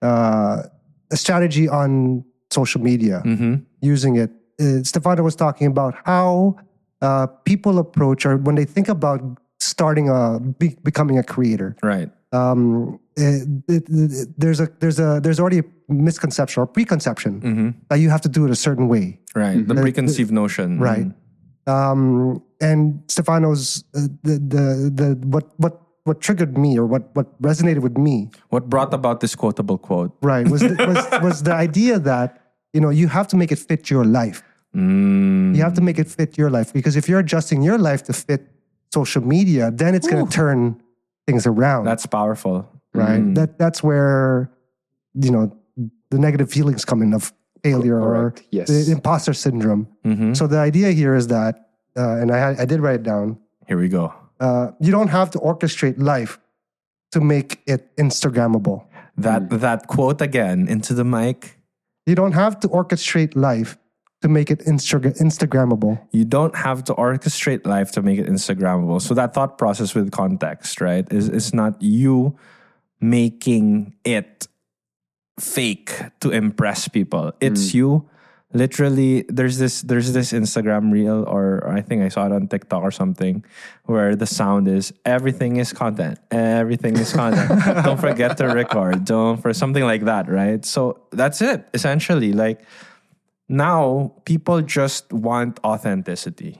uh, 0.00 0.62
a 1.10 1.16
strategy 1.16 1.68
on 1.68 2.24
social 2.50 2.80
media, 2.80 3.22
Mm-hmm. 3.24 3.54
using 3.80 4.16
it. 4.16 4.30
Uh, 4.60 4.82
Stefano 4.84 5.22
was 5.22 5.34
talking 5.36 5.66
about 5.66 5.94
how 6.04 6.56
uh, 7.02 7.26
people 7.44 7.78
approach 7.78 8.24
or 8.24 8.36
when 8.36 8.54
they 8.54 8.64
think 8.64 8.88
about 8.88 9.20
starting 9.62 10.08
a 10.08 10.40
be, 10.40 10.76
becoming 10.82 11.18
a 11.18 11.22
creator. 11.22 11.76
Right. 11.82 12.10
um, 12.32 12.98
it, 13.16 13.46
it, 13.68 13.84
it- 13.88 14.28
there's 14.38 14.60
a 14.60 14.68
there's 14.80 14.98
a 14.98 15.20
there's 15.22 15.38
already 15.40 15.58
a 15.60 15.64
misconception 15.88 16.62
or 16.62 16.66
preconception 16.66 17.40
Mm-hmm. 17.40 17.68
that 17.90 17.98
you 18.00 18.08
have 18.10 18.20
to 18.22 18.28
do 18.28 18.44
it 18.46 18.50
a 18.50 18.56
certain 18.56 18.88
way, 18.88 19.20
Right. 19.34 19.66
The 19.66 19.74
preconceived 19.74 20.32
notion. 20.32 20.78
right? 20.80 21.06
Um, 21.66 22.42
and 22.60 23.02
Stefano's 23.08 23.84
uh, 23.94 24.08
the, 24.24 24.34
the 24.54 24.64
the 25.00 25.08
what 25.28 25.46
what 25.58 25.80
what 26.04 26.20
triggered 26.20 26.58
me 26.58 26.76
or 26.78 26.86
what 26.86 27.14
what 27.14 27.40
resonated 27.40 27.82
with 27.82 27.96
me, 27.96 28.30
What 28.48 28.68
brought 28.68 28.92
about 28.94 29.20
this 29.20 29.34
quotable 29.36 29.78
quote? 29.78 30.10
right, 30.22 30.48
was 30.48 30.60
the, 30.62 30.74
was 30.88 31.22
was 31.22 31.42
the 31.44 31.54
idea 31.54 31.98
that 32.00 32.40
you 32.72 32.80
know, 32.80 32.88
you 32.90 33.06
have 33.08 33.28
to 33.28 33.36
make 33.36 33.52
it 33.52 33.58
fit 33.60 33.90
your 33.90 34.04
life. 34.04 34.42
Mm. 34.74 35.54
You 35.54 35.62
have 35.62 35.74
to 35.74 35.82
make 35.82 35.98
it 36.00 36.08
fit 36.08 36.38
your 36.38 36.48
life 36.50 36.72
because 36.72 36.96
if 36.96 37.06
you're 37.08 37.20
adjusting 37.20 37.60
your 37.62 37.76
life 37.78 38.02
to 38.04 38.12
fit 38.14 38.48
social 38.92 39.22
media, 39.26 39.70
then 39.70 39.94
it's 39.94 40.06
going 40.08 40.26
to 40.26 40.32
turn 40.32 40.80
things 41.26 41.46
around. 41.46 41.84
That's 41.84 42.06
powerful. 42.06 42.68
right. 42.94 43.20
Mm. 43.20 43.34
That 43.36 43.58
that's 43.58 43.82
where 43.82 44.50
you 45.14 45.30
know 45.30 45.50
the 46.10 46.18
negative 46.18 46.50
feelings 46.50 46.84
come 46.84 47.00
in 47.02 47.14
of 47.14 47.32
failure 47.64 47.98
Correct. 48.00 48.40
or 48.40 48.44
Yes. 48.50 48.68
the 48.68 48.92
imposter 48.92 49.32
syndrome. 49.32 49.86
Mhm. 50.04 50.36
So 50.36 50.46
the 50.46 50.58
idea 50.58 50.90
here 50.90 51.14
is 51.14 51.28
that, 51.28 51.68
uh, 51.96 52.16
and 52.20 52.30
I 52.30 52.54
I 52.62 52.64
did 52.66 52.80
write 52.80 52.96
it 52.96 53.02
down. 53.02 53.38
Here 53.66 53.78
we 53.78 53.88
go. 53.88 54.12
Uh, 54.40 54.72
you 54.80 54.90
don't 54.92 55.08
have 55.10 55.30
to 55.30 55.38
orchestrate 55.38 55.96
life 56.02 56.38
to 57.12 57.20
make 57.20 57.60
it 57.66 57.82
Instagrammable. 57.96 58.84
That 59.16 59.48
that 59.60 59.86
quote 59.86 60.20
again 60.20 60.68
into 60.68 60.92
the 60.94 61.04
mic. 61.04 61.58
You 62.06 62.14
don't 62.16 62.32
have 62.34 62.58
to 62.60 62.68
orchestrate 62.68 63.36
life 63.36 63.78
to 64.22 64.28
make 64.28 64.50
it 64.50 64.60
Insta- 64.60 65.18
Instagrammable. 65.20 66.00
You 66.12 66.24
don't 66.24 66.56
have 66.56 66.84
to 66.84 66.94
orchestrate 66.94 67.66
life 67.66 67.92
to 67.92 68.02
make 68.02 68.18
it 68.18 68.26
Instagrammable. 68.26 69.02
So 69.02 69.14
that 69.14 69.34
thought 69.34 69.58
process 69.58 69.94
with 69.94 70.10
context, 70.10 70.80
right, 70.80 71.06
is 71.12 71.28
it's 71.28 71.52
not 71.52 71.80
you 71.82 72.36
making 73.00 73.94
it 74.04 74.46
fake 75.38 76.00
to 76.20 76.30
impress 76.30 76.88
people. 76.88 77.32
It's 77.40 77.72
hmm. 77.72 77.78
you 77.78 78.08
literally 78.54 79.24
there's 79.28 79.58
this 79.58 79.82
there's 79.82 80.12
this 80.12 80.32
Instagram 80.32 80.92
reel 80.92 81.24
or 81.26 81.66
I 81.68 81.80
think 81.80 82.02
I 82.02 82.08
saw 82.08 82.26
it 82.26 82.32
on 82.32 82.48
TikTok 82.48 82.82
or 82.82 82.90
something 82.90 83.44
where 83.84 84.14
the 84.14 84.26
sound 84.26 84.68
is 84.68 84.92
everything 85.04 85.56
is 85.56 85.72
content. 85.72 86.18
Everything 86.30 86.96
is 86.96 87.12
content. 87.12 87.48
don't 87.84 88.00
forget 88.00 88.36
to 88.38 88.46
record. 88.46 89.04
Don't 89.04 89.40
for 89.40 89.52
something 89.54 89.84
like 89.84 90.04
that, 90.04 90.28
right? 90.28 90.64
So 90.64 91.00
that's 91.10 91.40
it 91.40 91.66
essentially 91.74 92.32
like 92.32 92.60
now 93.52 94.10
people 94.24 94.62
just 94.62 95.12
want 95.12 95.60
authenticity 95.62 96.58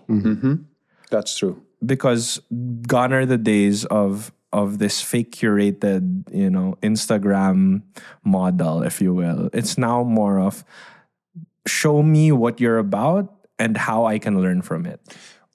That's 1.11 1.37
true. 1.39 1.57
because 1.85 2.41
gone 2.87 3.13
are 3.13 3.27
the 3.27 3.39
days 3.39 3.85
of 3.87 4.31
of 4.53 4.77
this 4.79 5.01
fake 5.01 5.33
curated 5.33 6.05
you 6.31 6.51
know 6.51 6.77
instagram 6.83 7.81
model 8.25 8.83
if 8.83 9.01
you 9.01 9.15
will 9.15 9.49
it's 9.55 9.79
now 9.79 10.05
more 10.05 10.39
of 10.39 10.63
show 11.67 12.03
me 12.03 12.31
what 12.33 12.61
you're 12.61 12.77
about 12.79 13.33
and 13.59 13.77
how 13.89 14.05
i 14.05 14.19
can 14.19 14.41
learn 14.45 14.61
from 14.63 14.85
it 14.87 15.01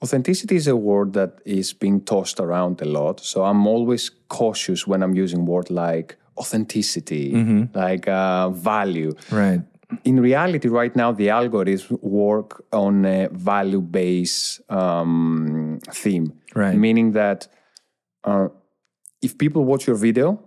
Authenticity 0.00 0.54
is 0.54 0.68
a 0.68 0.76
word 0.76 1.12
that 1.14 1.40
is 1.44 1.72
being 1.72 2.00
tossed 2.00 2.38
around 2.38 2.80
a 2.80 2.84
lot. 2.84 3.18
So 3.18 3.42
I'm 3.42 3.66
always 3.66 4.12
cautious 4.28 4.86
when 4.86 5.02
I'm 5.02 5.16
using 5.16 5.44
word 5.44 5.70
like 5.70 6.14
authenticity, 6.36 7.34
like 7.74 8.06
uh, 8.06 8.50
value. 8.50 9.10
right 9.32 9.62
In 10.04 10.20
reality, 10.20 10.68
right 10.68 10.94
now, 10.94 11.12
the 11.12 11.28
algorithms 11.28 11.90
work 12.02 12.64
on 12.72 13.04
a 13.04 13.28
value 13.30 13.80
based 13.80 14.60
um, 14.70 15.80
theme. 15.92 16.32
Right. 16.54 16.76
Meaning 16.76 17.12
that 17.12 17.48
uh, 18.24 18.48
if 19.22 19.38
people 19.38 19.64
watch 19.64 19.86
your 19.86 19.96
video, 19.96 20.42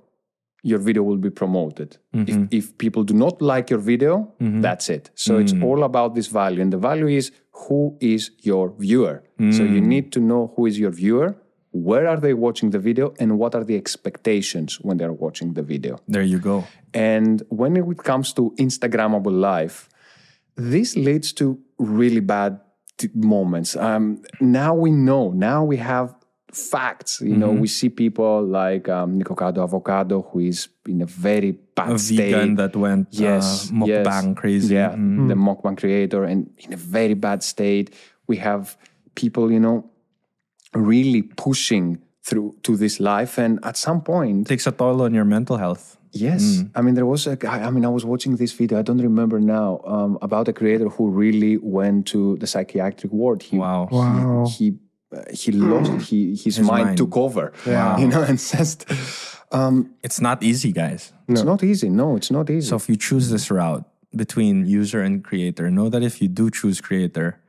your 0.64 0.78
video 0.78 1.02
will 1.02 1.18
be 1.18 1.32
promoted. 1.32 1.98
If, 2.14 2.48
if 2.52 2.78
people 2.78 3.04
do 3.04 3.16
not 3.16 3.42
like 3.42 3.72
your 3.72 3.80
video, 3.80 4.32
that's 4.62 4.90
it. 4.90 5.10
So 5.16 5.40
it's 5.40 5.54
all 5.64 5.84
about 5.84 6.14
this 6.14 6.28
value. 6.28 6.62
And 6.62 6.72
the 6.72 6.78
value 6.78 7.08
is 7.08 7.32
who 7.52 7.98
is 8.00 8.30
your 8.40 8.76
viewer. 8.78 9.24
So 9.52 9.64
you 9.64 9.82
need 9.82 10.12
to 10.12 10.20
know 10.20 10.54
who 10.56 10.68
is 10.68 10.78
your 10.78 10.92
viewer, 10.92 11.36
where 11.72 12.08
are 12.08 12.20
they 12.20 12.34
watching 12.34 12.70
the 12.72 12.80
video, 12.80 13.14
and 13.20 13.40
what 13.40 13.56
are 13.56 13.64
the 13.64 13.76
expectations 13.76 14.80
when 14.82 14.98
they're 14.98 15.14
watching 15.14 15.54
the 15.54 15.64
video. 15.64 16.00
there 16.08 16.24
you 16.24 16.40
go 16.40 16.66
And 16.94 17.42
when 17.50 17.78
it 17.78 17.98
comes 18.04 18.34
to 18.34 18.54
Instagrammable 18.58 19.32
life, 19.32 19.88
this 20.56 20.96
leads 20.96 21.32
to 21.34 21.58
really 21.80 22.20
bad 22.20 22.60
t- 22.98 23.10
moments. 23.16 23.76
Um, 23.78 24.22
now 24.42 24.74
we 24.76 24.92
know, 24.92 25.32
now 25.32 25.64
we 25.64 25.78
have 25.78 26.14
facts. 26.52 27.22
You 27.22 27.38
know, 27.38 27.52
we 27.52 27.68
see 27.68 27.88
people 27.90 28.44
like 28.44 28.90
um, 28.90 29.18
Nicocado 29.18 29.64
Avocado, 29.64 30.22
who 30.22 30.40
is 30.40 30.68
in 30.86 31.02
a 31.02 31.06
very 31.06 31.52
bad 31.52 31.94
a 31.94 32.00
state. 32.00 32.34
vegan 32.34 32.56
that 32.56 32.76
went 32.76 33.08
yes, 33.12 33.70
uh, 33.70 33.74
mukbang 33.74 34.28
yes. 34.28 34.36
crazy 34.36 34.76
Yeah, 34.76 34.92
Mm. 34.92 35.30
the 35.30 35.36
mukbang 35.36 35.78
creator, 35.78 36.26
and 36.26 36.50
in 36.58 36.74
a 36.74 36.78
very 36.78 37.14
bad 37.16 37.42
state. 37.44 37.96
We 38.28 38.38
have 38.38 38.78
people, 39.16 39.52
you 39.52 39.60
know, 39.60 39.91
really 40.74 41.22
pushing 41.22 42.00
through 42.24 42.56
to 42.64 42.78
this 42.78 43.00
life, 43.00 43.38
and 43.38 43.60
at 43.64 43.78
some 43.78 44.02
point, 44.02 44.48
takes 44.48 44.68
a 44.68 44.72
toll 44.72 45.02
on 45.02 45.14
your 45.14 45.26
mental 45.26 45.58
health 45.58 45.98
Yes, 46.14 46.64
I 46.76 46.82
mean 46.82 46.96
there 46.96 47.06
was 47.06 47.26
a 47.26 47.36
guy. 47.38 47.64
I 47.64 47.70
mean 47.70 47.86
I 47.86 47.90
was 47.90 48.04
watching 48.04 48.36
this 48.36 48.52
video. 48.52 48.78
I 48.80 48.82
don't 48.82 48.98
remember 48.98 49.40
now 49.40 49.80
um, 49.86 50.18
about 50.22 50.48
a 50.50 50.54
creator 50.54 50.90
who 50.90 51.10
really 51.10 51.58
went 51.58 52.08
to 52.08 52.36
the 52.38 52.48
psychiatric 52.48 53.14
ward. 53.14 53.44
He, 53.44 53.58
Wow. 53.58 53.88
He 53.90 53.96
Wow. 53.96 54.46
he, 54.48 54.78
uh, 55.16 55.22
he 55.34 55.52
lost. 55.54 56.10
He 56.10 56.36
his, 56.36 56.60
mind, 56.60 56.86
mind. 56.86 56.98
took 56.98 57.16
over. 57.16 57.54
Wow. 57.66 57.98
You 58.00 58.08
know, 58.08 58.24
and 58.24 58.38
just 58.38 58.86
um, 59.54 59.96
it's 60.04 60.20
not 60.20 60.44
easy 60.44 60.72
guys 60.74 61.14
it's 61.30 61.44
not 61.44 61.64
easy. 61.64 61.90
No, 61.90 62.18
it's 62.18 62.32
not 62.32 62.50
easy. 62.50 62.68
So 62.68 62.76
if 62.76 62.90
you 62.90 62.98
choose 62.98 63.30
this 63.30 63.50
route 63.50 63.86
between 64.14 64.66
user 64.66 65.02
and 65.02 65.24
creator, 65.24 65.72
know 65.72 65.88
that 65.88 66.04
if 66.04 66.22
you 66.22 66.28
do 66.28 66.50
choose 66.50 66.82
creator, 66.82 67.40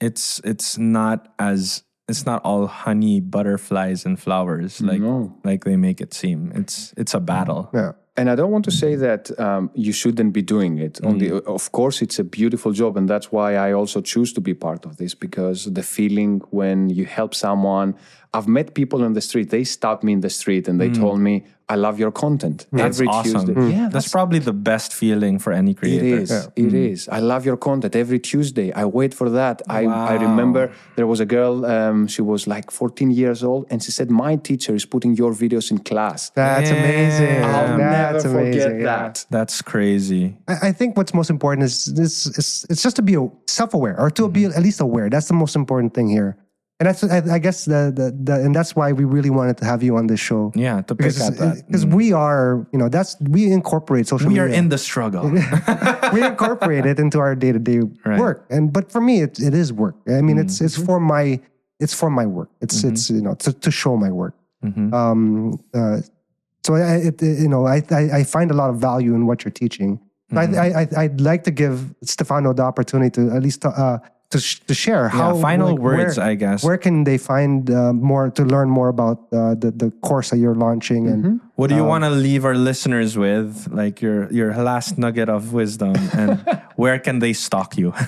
it's 0.00 0.40
it's 0.42 0.78
not 0.78 1.32
as 1.38 1.84
it's 2.10 2.26
not 2.26 2.40
all 2.44 2.66
honey, 2.66 3.20
butterflies, 3.20 4.04
and 4.06 4.18
flowers 4.18 4.80
like 4.80 5.00
No. 5.00 5.32
like 5.44 5.64
they 5.64 5.76
make 5.76 6.00
it 6.00 6.12
seem. 6.14 6.52
It's 6.54 6.92
it's 6.96 7.14
a 7.14 7.20
battle. 7.20 7.70
Yeah. 7.72 7.92
And 8.16 8.28
I 8.28 8.34
don't 8.34 8.50
want 8.50 8.64
to 8.66 8.70
say 8.70 8.96
that 8.96 9.30
um, 9.38 9.70
you 9.74 9.92
shouldn't 9.92 10.32
be 10.34 10.42
doing 10.42 10.78
it. 10.78 11.00
On 11.04 11.18
the, 11.18 11.42
of 11.46 11.70
course, 11.72 12.02
it's 12.04 12.18
a 12.18 12.24
beautiful 12.24 12.72
job, 12.72 12.96
and 12.98 13.08
that's 13.08 13.28
why 13.32 13.54
I 13.68 13.72
also 13.72 14.00
choose 14.02 14.30
to 14.34 14.40
be 14.40 14.52
part 14.52 14.84
of 14.84 14.96
this 14.96 15.14
because 15.14 15.72
the 15.72 15.82
feeling 15.82 16.42
when 16.50 16.90
you 16.90 17.04
help 17.06 17.34
someone. 17.34 17.94
I've 18.32 18.46
met 18.46 18.74
people 18.74 19.04
on 19.04 19.14
the 19.14 19.20
street. 19.20 19.50
They 19.50 19.64
stopped 19.64 20.04
me 20.04 20.12
in 20.12 20.20
the 20.20 20.30
street 20.30 20.68
and 20.68 20.80
they 20.80 20.88
hmm. 20.88 21.00
told 21.02 21.18
me, 21.18 21.44
"I 21.68 21.74
love 21.74 21.98
your 21.98 22.12
content." 22.12 22.66
That's 22.70 22.98
Every 22.98 23.08
awesome. 23.08 23.46
Tuesday, 23.46 23.54
hmm. 23.54 23.70
yeah, 23.70 23.88
that's, 23.88 24.08
probably 24.08 24.38
the 24.38 24.52
best 24.52 24.94
feeling 24.94 25.40
for 25.40 25.52
any 25.52 25.72
it 25.72 25.78
creator. 25.78 26.18
is. 26.22 26.30
It 26.54 26.70
hmm. 26.70 26.92
is. 26.92 27.08
I 27.08 27.18
love 27.18 27.44
your 27.44 27.56
content 27.56 27.96
every 27.96 28.20
Tuesday. 28.20 28.72
I 28.72 28.84
wait 28.84 29.14
for 29.14 29.30
that. 29.30 29.62
I, 29.68 29.84
I 29.84 30.14
remember 30.14 30.70
there 30.94 31.08
was 31.08 31.18
a 31.18 31.26
girl, 31.26 31.66
um, 31.66 32.06
she 32.06 32.22
was 32.22 32.46
like 32.46 32.70
14 32.70 33.10
years 33.10 33.42
old, 33.42 33.66
and 33.68 33.82
she 33.82 33.90
said, 33.90 34.10
My 34.10 34.36
teacher 34.36 34.74
is 34.76 34.84
putting 34.84 35.16
your 35.16 35.32
videos 35.32 35.72
in 35.72 35.78
class. 35.78 36.30
That's 36.30 36.70
amazing. 36.70 37.42
I'll 37.42 37.78
That's 37.78 38.24
never 38.24 38.38
amazing. 38.38 38.62
forget 38.62 38.80
yeah. 38.80 38.84
that. 38.84 39.26
That's 39.30 39.60
crazy. 39.60 40.36
I, 40.46 40.68
I 40.68 40.72
think 40.72 40.96
what's 40.96 41.14
most 41.14 41.30
important 41.30 41.64
is 41.64 41.86
this 41.86 42.26
is 42.26 42.64
it's 42.70 42.82
just 42.82 42.94
to 42.96 43.02
be 43.02 43.16
self-aware 43.48 43.98
or 43.98 44.10
to 44.10 44.28
be 44.28 44.42
mm-hmm. 44.42 44.56
at 44.56 44.62
least 44.62 44.80
aware. 44.80 45.10
That's 45.10 45.26
the 45.26 45.34
most 45.34 45.56
important 45.56 45.94
thing 45.94 46.08
here. 46.08 46.36
And 46.80 46.86
that's 46.88 47.04
I, 47.04 47.34
I 47.34 47.38
guess 47.38 47.66
the, 47.66 47.92
the 47.94 48.10
the 48.10 48.42
and 48.42 48.54
that's 48.54 48.74
why 48.74 48.92
we 48.92 49.04
really 49.04 49.28
wanted 49.28 49.58
to 49.58 49.66
have 49.66 49.82
you 49.82 49.98
on 49.98 50.06
this 50.06 50.18
show. 50.18 50.50
Yeah, 50.54 50.80
to 50.88 50.94
pick 50.94 51.12
Because 51.12 51.62
because 51.62 51.84
we 51.84 52.14
are, 52.14 52.66
you 52.72 52.78
know, 52.78 52.88
that's 52.88 53.20
we 53.20 53.52
incorporate 53.52 54.08
social 54.08 54.28
media. 54.30 54.44
We 54.44 54.48
are 54.48 54.52
in 54.60 54.70
the 54.70 54.78
struggle. 54.78 55.24
we 56.14 56.24
incorporate 56.24 56.86
it 56.86 56.98
into 56.98 57.18
our 57.18 57.34
day-to-day 57.36 57.80
Right. 58.06 58.18
work. 58.18 58.46
And 58.48 58.72
but 58.72 58.90
for 58.90 59.02
me 59.02 59.20
it, 59.20 59.38
it 59.38 59.52
is 59.52 59.74
work. 59.74 59.94
I 60.08 60.22
mean 60.22 60.38
it's 60.38 60.62
it's 60.62 60.76
for 60.76 60.98
my 60.98 61.38
it's 61.80 61.92
for 61.92 62.08
my 62.08 62.24
work. 62.24 62.48
It's 62.62 62.82
it's 62.82 63.10
you 63.10 63.20
know 63.20 63.34
to, 63.44 63.52
to 63.52 63.70
show 63.70 63.98
my 63.98 64.10
work. 64.10 64.34
Um 64.64 65.60
uh, 65.74 66.00
so 66.64 66.76
I, 66.76 66.96
it, 67.12 67.20
you 67.20 67.48
know 67.48 67.66
I, 67.66 67.82
I 67.90 68.02
I 68.20 68.24
find 68.24 68.50
a 68.50 68.54
lot 68.54 68.70
of 68.70 68.76
value 68.76 69.14
in 69.14 69.26
what 69.26 69.44
you're 69.44 69.52
teaching. 69.52 70.00
I, 70.32 70.44
I 70.44 70.66
I 70.80 70.88
I'd 71.02 71.20
like 71.20 71.42
to 71.44 71.50
give 71.50 71.94
Stefano 72.04 72.54
the 72.54 72.62
opportunity 72.62 73.10
to 73.20 73.34
at 73.36 73.42
least 73.42 73.66
uh, 73.66 73.98
to 74.30 74.38
sh- 74.38 74.60
to 74.66 74.74
share 74.74 75.08
how 75.08 75.34
final 75.36 75.70
like, 75.70 75.78
words, 75.78 76.16
where- 76.16 76.26
I 76.26 76.34
guess. 76.34 76.62
Where 76.62 76.78
can 76.78 77.04
they 77.04 77.18
find 77.18 77.68
uh, 77.70 77.92
more 77.92 78.30
to 78.30 78.44
learn 78.44 78.70
more 78.70 78.88
about 78.88 79.26
uh, 79.32 79.54
the 79.54 79.70
the 79.74 79.90
course 80.02 80.30
that 80.30 80.38
you're 80.38 80.54
launching 80.54 81.08
and 81.08 81.40
What 81.56 81.68
do 81.68 81.74
Um, 81.74 81.80
you 81.80 81.86
want 81.86 82.04
to 82.04 82.10
leave 82.10 82.44
our 82.46 82.54
listeners 82.54 83.18
with? 83.18 83.68
Like 83.72 84.00
your 84.00 84.30
your 84.32 84.54
last 84.54 84.96
nugget 84.98 85.28
of 85.28 85.52
wisdom, 85.52 85.94
and 86.14 86.38
where 86.80 86.98
can 86.98 87.18
they 87.18 87.32
stalk 87.32 87.76
you? 87.76 87.92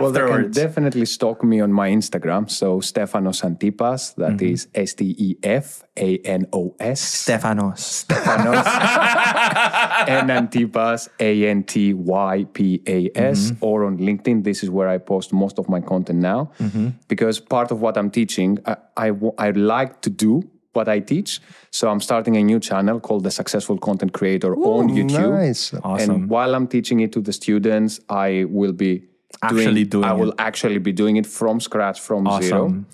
Well, 0.00 0.10
they 0.10 0.26
can 0.26 0.50
definitely 0.50 1.06
stalk 1.06 1.44
me 1.44 1.60
on 1.60 1.72
my 1.72 1.90
Instagram. 1.90 2.50
So 2.50 2.80
Stefanos 2.80 3.42
Antypas, 3.44 4.14
that 4.16 4.36
mm-hmm. 4.38 4.52
is 4.52 4.66
S 4.74 4.94
T 4.94 5.14
E 5.18 5.36
F 5.42 5.84
A 5.96 6.18
N 6.18 6.46
O 6.52 6.74
S. 6.80 7.00
Stefanos. 7.00 7.80
Stefanos. 8.04 8.66
and 10.08 10.30
Antypas, 10.30 11.08
A 11.20 11.46
N 11.46 11.62
T 11.62 11.94
Y 11.94 12.46
P 12.52 12.82
A 12.86 13.10
S, 13.14 13.50
mm-hmm. 13.50 13.64
or 13.64 13.84
on 13.84 13.98
LinkedIn. 13.98 14.42
This 14.42 14.62
is 14.64 14.70
where 14.70 14.88
I 14.88 14.98
post 14.98 15.32
most 15.32 15.58
of 15.58 15.68
my 15.68 15.80
content 15.80 16.20
now. 16.20 16.50
Mm-hmm. 16.58 16.88
Because 17.06 17.38
part 17.38 17.70
of 17.70 17.80
what 17.80 17.96
I'm 17.96 18.10
teaching, 18.10 18.58
I, 18.66 18.76
I, 18.96 19.12
I 19.38 19.50
like 19.50 20.00
to 20.02 20.10
do 20.10 20.42
what 20.72 20.88
I 20.88 21.00
teach. 21.00 21.40
So 21.70 21.88
I'm 21.90 22.00
starting 22.00 22.36
a 22.36 22.42
new 22.42 22.60
channel 22.60 23.00
called 23.00 23.24
The 23.24 23.30
Successful 23.30 23.78
Content 23.78 24.12
Creator 24.12 24.54
on 24.56 24.88
YouTube. 24.88 25.30
nice. 25.30 25.74
Awesome. 25.82 26.10
And 26.10 26.30
while 26.30 26.54
I'm 26.54 26.66
teaching 26.66 27.00
it 27.00 27.12
to 27.12 27.20
the 27.20 27.32
students, 27.32 28.00
I 28.08 28.44
will 28.48 28.72
be 28.72 29.04
Actually 29.42 29.84
doing 29.84 30.04
I 30.04 30.14
it. 30.14 30.18
will 30.18 30.34
actually 30.38 30.78
be 30.78 30.92
doing 30.92 31.16
it 31.16 31.26
from 31.26 31.58
scratch, 31.60 32.00
from 32.00 32.26
zero. 32.42 32.64
Awesome. 32.64 32.86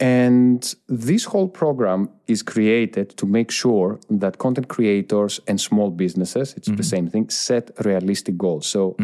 And 0.00 0.74
this 0.88 1.24
whole 1.24 1.48
program 1.48 2.08
is 2.28 2.42
created 2.42 3.16
to 3.16 3.26
make 3.26 3.50
sure 3.50 3.98
that 4.10 4.38
content 4.38 4.68
creators 4.68 5.40
and 5.48 5.60
small 5.60 5.90
businesses, 5.90 6.54
it's 6.56 6.68
the 6.68 6.84
same 6.84 7.08
thing, 7.08 7.28
set 7.30 7.70
realistic 7.84 8.38
goals. 8.38 8.66
So, 8.68 8.94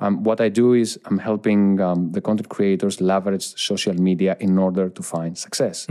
um, 0.00 0.22
what 0.22 0.40
I 0.42 0.50
do 0.50 0.74
is 0.74 0.98
I'm 1.06 1.18
helping 1.18 1.80
um, 1.80 2.12
the 2.12 2.20
content 2.20 2.48
creators 2.50 3.00
leverage 3.00 3.54
social 3.56 3.94
media 3.94 4.36
in 4.38 4.58
order 4.58 4.90
to 4.90 5.02
find 5.02 5.36
success. 5.38 5.86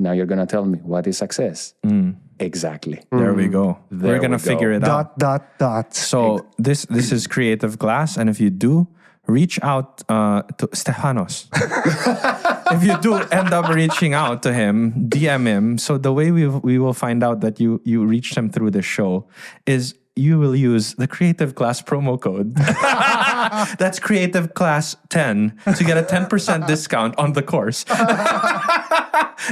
Now, 0.00 0.12
you're 0.12 0.26
going 0.26 0.40
to 0.40 0.46
tell 0.46 0.64
me 0.64 0.78
what 0.82 1.06
is 1.06 1.18
success? 1.18 1.74
Exactly. 2.40 3.02
There 3.12 3.34
we 3.34 3.48
go. 3.48 3.78
There 3.90 4.14
We're 4.14 4.18
gonna 4.18 4.36
we 4.38 4.42
go. 4.42 4.50
figure 4.52 4.72
it 4.72 4.82
out. 4.82 5.18
Dot 5.18 5.18
dot 5.18 5.58
dot. 5.58 5.94
So 5.94 6.46
this 6.58 6.86
this 6.86 7.12
is 7.12 7.26
Creative 7.26 7.78
Class. 7.78 8.16
and 8.16 8.30
if 8.30 8.40
you 8.40 8.48
do 8.48 8.88
reach 9.26 9.60
out 9.62 10.02
uh, 10.08 10.40
to 10.56 10.66
Stefanos, 10.68 11.48
if 12.72 12.82
you 12.82 12.96
do 13.02 13.14
end 13.30 13.52
up 13.52 13.68
reaching 13.68 14.14
out 14.14 14.42
to 14.44 14.54
him, 14.54 15.06
DM 15.10 15.44
him. 15.46 15.76
So 15.76 15.98
the 15.98 16.12
way 16.14 16.30
we 16.32 16.48
we 16.48 16.78
will 16.78 16.94
find 16.94 17.22
out 17.22 17.42
that 17.42 17.60
you 17.60 17.82
you 17.84 18.06
reached 18.06 18.34
him 18.38 18.48
through 18.48 18.70
the 18.70 18.82
show 18.82 19.28
is 19.66 19.94
you 20.16 20.38
will 20.38 20.56
use 20.56 20.94
the 20.94 21.06
Creative 21.06 21.54
Class 21.54 21.82
promo 21.82 22.18
code. 22.20 22.54
That's 23.78 23.98
Creative 24.00 24.52
Class 24.54 24.96
10 25.08 25.56
to 25.76 25.84
get 25.84 25.96
a 25.96 26.02
10% 26.02 26.66
discount 26.66 27.16
on 27.18 27.32
the 27.32 27.42
course. 27.42 27.84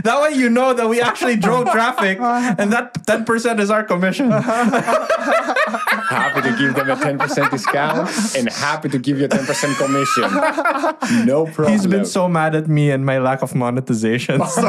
that 0.05 0.20
way 0.22 0.31
you 0.37 0.48
know 0.51 0.72
that 0.74 0.88
we 0.88 1.01
actually 1.01 1.37
drove 1.37 1.70
traffic 1.70 2.18
and 2.20 2.72
that 2.72 2.94
10% 3.07 3.61
is 3.61 3.70
our 3.70 3.85
commission. 3.85 4.31
happy 6.09 6.40
to 6.42 6.57
give 6.57 6.74
them 6.74 6.90
a 6.90 6.96
10% 6.96 7.51
discount 7.51 8.09
and 8.37 8.48
happy 8.48 8.88
to 8.88 8.98
give 8.98 9.18
you 9.18 9.27
a 9.27 9.29
10% 9.29 9.77
commission. 9.77 11.27
No 11.27 11.44
problem. 11.46 11.72
He's 11.72 11.87
been 11.87 12.05
so 12.05 12.29
mad 12.29 12.55
at 12.55 12.68
me 12.68 12.90
and 12.90 13.05
my 13.05 13.18
lack 13.18 13.42
of 13.42 13.55
monetization. 13.55 14.44
So, 14.46 14.62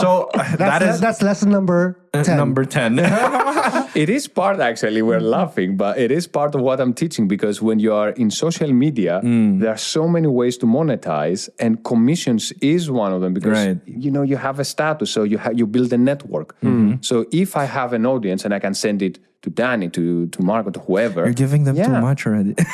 so 0.00 0.30
That's, 0.34 0.56
that 0.58 0.82
is 0.82 1.00
that's 1.00 1.22
lesson 1.22 1.50
number 1.50 1.98
uh, 2.14 2.22
10. 2.24 2.36
number 2.36 2.64
10. 2.64 2.98
It 3.94 4.08
is 4.08 4.28
part, 4.28 4.60
actually, 4.60 5.02
we're 5.02 5.20
laughing, 5.20 5.76
but 5.76 5.98
it 5.98 6.10
is 6.10 6.26
part 6.26 6.54
of 6.54 6.60
what 6.60 6.80
I'm 6.80 6.94
teaching 6.94 7.26
because 7.28 7.60
when 7.60 7.78
you 7.80 7.92
are 7.92 8.10
in 8.10 8.30
social 8.30 8.72
media, 8.72 9.20
there 9.22 9.70
are 9.70 9.76
so 9.76 10.06
many 10.08 10.28
ways 10.28 10.56
to 10.58 10.66
monetize, 10.66 11.48
and 11.58 11.82
commissions 11.84 12.52
is 12.60 12.90
one 12.90 13.12
of 13.12 13.20
them 13.20 13.34
because 13.34 13.50
Right. 13.66 13.78
You 14.04 14.10
know 14.10 14.22
you 14.22 14.36
have 14.36 14.58
a 14.60 14.64
status, 14.64 15.10
so 15.10 15.22
you 15.22 15.38
ha- 15.38 15.54
you 15.54 15.66
build 15.66 15.92
a 15.92 15.98
network. 15.98 16.48
Mm-hmm. 16.60 17.02
So 17.02 17.26
if 17.32 17.56
I 17.56 17.64
have 17.64 17.92
an 17.92 18.06
audience 18.06 18.44
and 18.44 18.54
I 18.54 18.58
can 18.58 18.74
send 18.74 19.02
it 19.02 19.18
to 19.42 19.50
Danny, 19.50 19.88
to 19.90 20.26
to 20.28 20.42
Marco, 20.42 20.70
to 20.70 20.80
whoever, 20.80 21.24
You're 21.24 21.34
giving 21.34 21.64
them 21.64 21.76
too 21.76 21.88
much 21.88 22.26
already. 22.26 22.54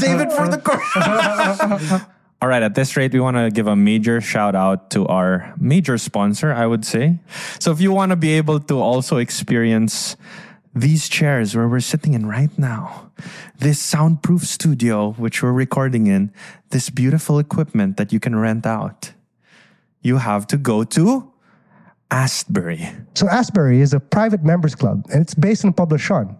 Save 0.00 0.20
it 0.20 0.32
for 0.32 0.48
the 0.48 0.60
course. 0.66 2.02
All 2.42 2.48
right, 2.50 2.62
at 2.62 2.74
this 2.74 2.96
rate, 2.98 3.14
we 3.14 3.20
want 3.20 3.38
to 3.38 3.50
give 3.50 3.66
a 3.66 3.74
major 3.74 4.20
shout 4.20 4.54
out 4.54 4.90
to 4.90 5.06
our 5.06 5.54
major 5.58 5.96
sponsor, 5.96 6.52
I 6.52 6.66
would 6.66 6.84
say. 6.84 7.18
So 7.58 7.72
if 7.72 7.80
you 7.80 7.92
want 7.92 8.10
to 8.10 8.16
be 8.16 8.32
able 8.36 8.60
to 8.60 8.78
also 8.78 9.16
experience 9.16 10.16
these 10.74 11.08
chairs 11.08 11.56
where 11.56 11.66
we're 11.66 11.80
sitting 11.80 12.12
in 12.12 12.26
right 12.26 12.52
now, 12.58 13.10
this 13.58 13.80
soundproof 13.80 14.42
studio, 14.42 15.12
which 15.12 15.42
we're 15.42 15.52
recording 15.52 16.06
in, 16.08 16.30
this 16.68 16.90
beautiful 16.90 17.38
equipment 17.38 17.96
that 17.96 18.12
you 18.12 18.20
can 18.20 18.36
rent 18.36 18.66
out, 18.66 19.12
you 20.06 20.16
have 20.18 20.46
to 20.46 20.56
go 20.56 20.84
to 20.84 21.32
Asbury. 22.10 22.88
So 23.14 23.28
Asbury 23.28 23.80
is 23.80 23.92
a 23.92 23.98
private 23.98 24.44
members 24.44 24.74
club, 24.74 25.04
and 25.12 25.20
it's 25.20 25.34
based 25.34 25.64
in 25.64 25.72
Poblacion, 25.74 26.38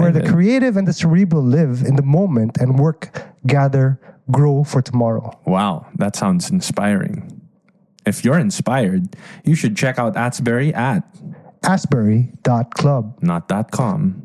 where 0.00 0.10
the 0.10 0.28
creative 0.28 0.76
and 0.76 0.88
the 0.88 0.92
cerebral 0.92 1.42
live 1.42 1.82
in 1.82 1.94
the 1.94 2.02
moment 2.02 2.58
and 2.58 2.78
work, 2.78 3.22
gather, 3.46 4.00
grow 4.30 4.64
for 4.64 4.82
tomorrow. 4.82 5.38
Wow, 5.46 5.86
that 5.96 6.16
sounds 6.16 6.50
inspiring. 6.50 7.40
If 8.04 8.24
you're 8.24 8.38
inspired, 8.38 9.16
you 9.44 9.54
should 9.54 9.76
check 9.76 9.98
out 9.98 10.16
Asbury 10.16 10.74
at 10.74 11.04
Asbury.club. 11.62 13.18
not 13.22 13.48
.com. 13.70 14.23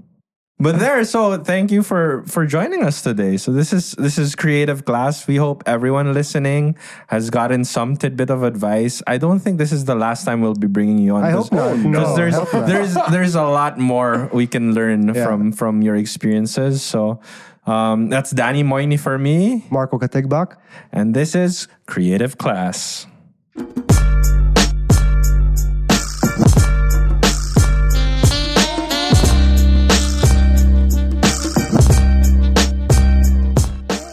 But 0.61 0.77
there, 0.77 0.99
so 1.05 1.39
thank 1.39 1.71
you 1.71 1.81
for 1.83 2.23
for 2.27 2.43
joining 2.45 2.83
us 2.83 2.99
today. 3.01 3.37
So 3.39 3.53
this 3.55 3.71
is 3.71 3.95
this 3.95 4.17
is 4.19 4.35
Creative 4.35 4.83
Class. 4.83 5.23
We 5.25 5.37
hope 5.39 5.63
everyone 5.65 6.11
listening 6.13 6.75
has 7.07 7.29
gotten 7.29 7.63
some 7.63 7.95
tidbit 7.95 8.29
of 8.29 8.43
advice. 8.43 9.01
I 9.07 9.17
don't 9.17 9.39
think 9.39 9.57
this 9.57 9.71
is 9.71 9.85
the 9.85 9.95
last 9.95 10.25
time 10.27 10.41
we'll 10.43 10.59
be 10.59 10.67
bringing 10.67 10.97
you 10.99 11.15
on. 11.15 11.23
I 11.23 11.31
because- 11.31 11.47
hope 11.47 11.55
not. 11.55 11.77
No, 11.79 11.89
because 12.03 12.15
there's 12.17 12.35
hope 12.35 12.51
not. 12.53 12.67
there's 12.67 12.93
there's 13.09 13.35
a 13.35 13.47
lot 13.47 13.79
more 13.79 14.27
we 14.35 14.47
can 14.47 14.75
learn 14.75 15.15
Yeah. 15.15 15.23
from 15.23 15.53
from 15.55 15.79
your 15.81 15.95
experiences. 15.95 16.83
So 16.83 17.21
um, 17.63 18.09
that's 18.11 18.31
Danny 18.35 18.63
Moyni 18.63 18.99
for 18.99 19.15
me, 19.17 19.63
Marco 19.71 19.95
Katigbak. 19.97 20.59
and 20.91 21.15
this 21.15 21.35
is 21.35 21.69
Creative 21.87 22.35
Class. 22.37 23.07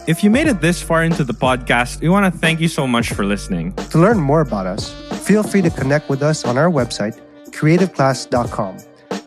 If 0.07 0.23
you 0.23 0.29
made 0.29 0.47
it 0.47 0.61
this 0.61 0.81
far 0.81 1.03
into 1.03 1.25
the 1.25 1.33
podcast, 1.33 1.99
we 1.99 2.07
want 2.07 2.33
to 2.33 2.39
thank 2.39 2.61
you 2.61 2.69
so 2.69 2.87
much 2.87 3.11
for 3.11 3.25
listening. 3.25 3.73
To 3.91 3.97
learn 3.97 4.17
more 4.17 4.39
about 4.39 4.65
us, 4.65 4.93
feel 5.27 5.43
free 5.43 5.61
to 5.61 5.69
connect 5.69 6.09
with 6.09 6.23
us 6.23 6.45
on 6.45 6.57
our 6.57 6.71
website, 6.71 7.19
creativeclass.com. 7.49 8.77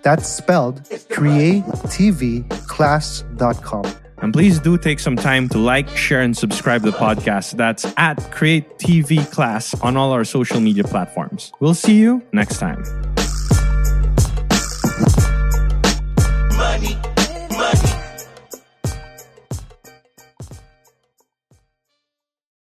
That's 0.03 0.27
spelled 0.27 0.83
creativeclass.com. 0.85 3.85
And 4.23 4.33
please 4.33 4.59
do 4.59 4.79
take 4.79 5.01
some 5.01 5.17
time 5.17 5.51
to 5.51 5.59
like, 5.59 5.95
share, 5.95 6.23
and 6.23 6.35
subscribe 6.37 6.83
to 6.85 6.93
the 6.93 6.97
podcast. 6.97 7.59
That's 7.59 7.85
at 7.99 8.31
Create 8.31 8.79
TV 8.79 9.31
Class 9.31 9.79
on 9.83 9.99
all 9.99 10.13
our 10.13 10.25
social 10.25 10.61
media 10.61 10.85
platforms. 10.85 11.53
We'll 11.61 11.75
see 11.75 11.97
you 11.97 12.23
next 12.33 12.59
time. 12.59 12.83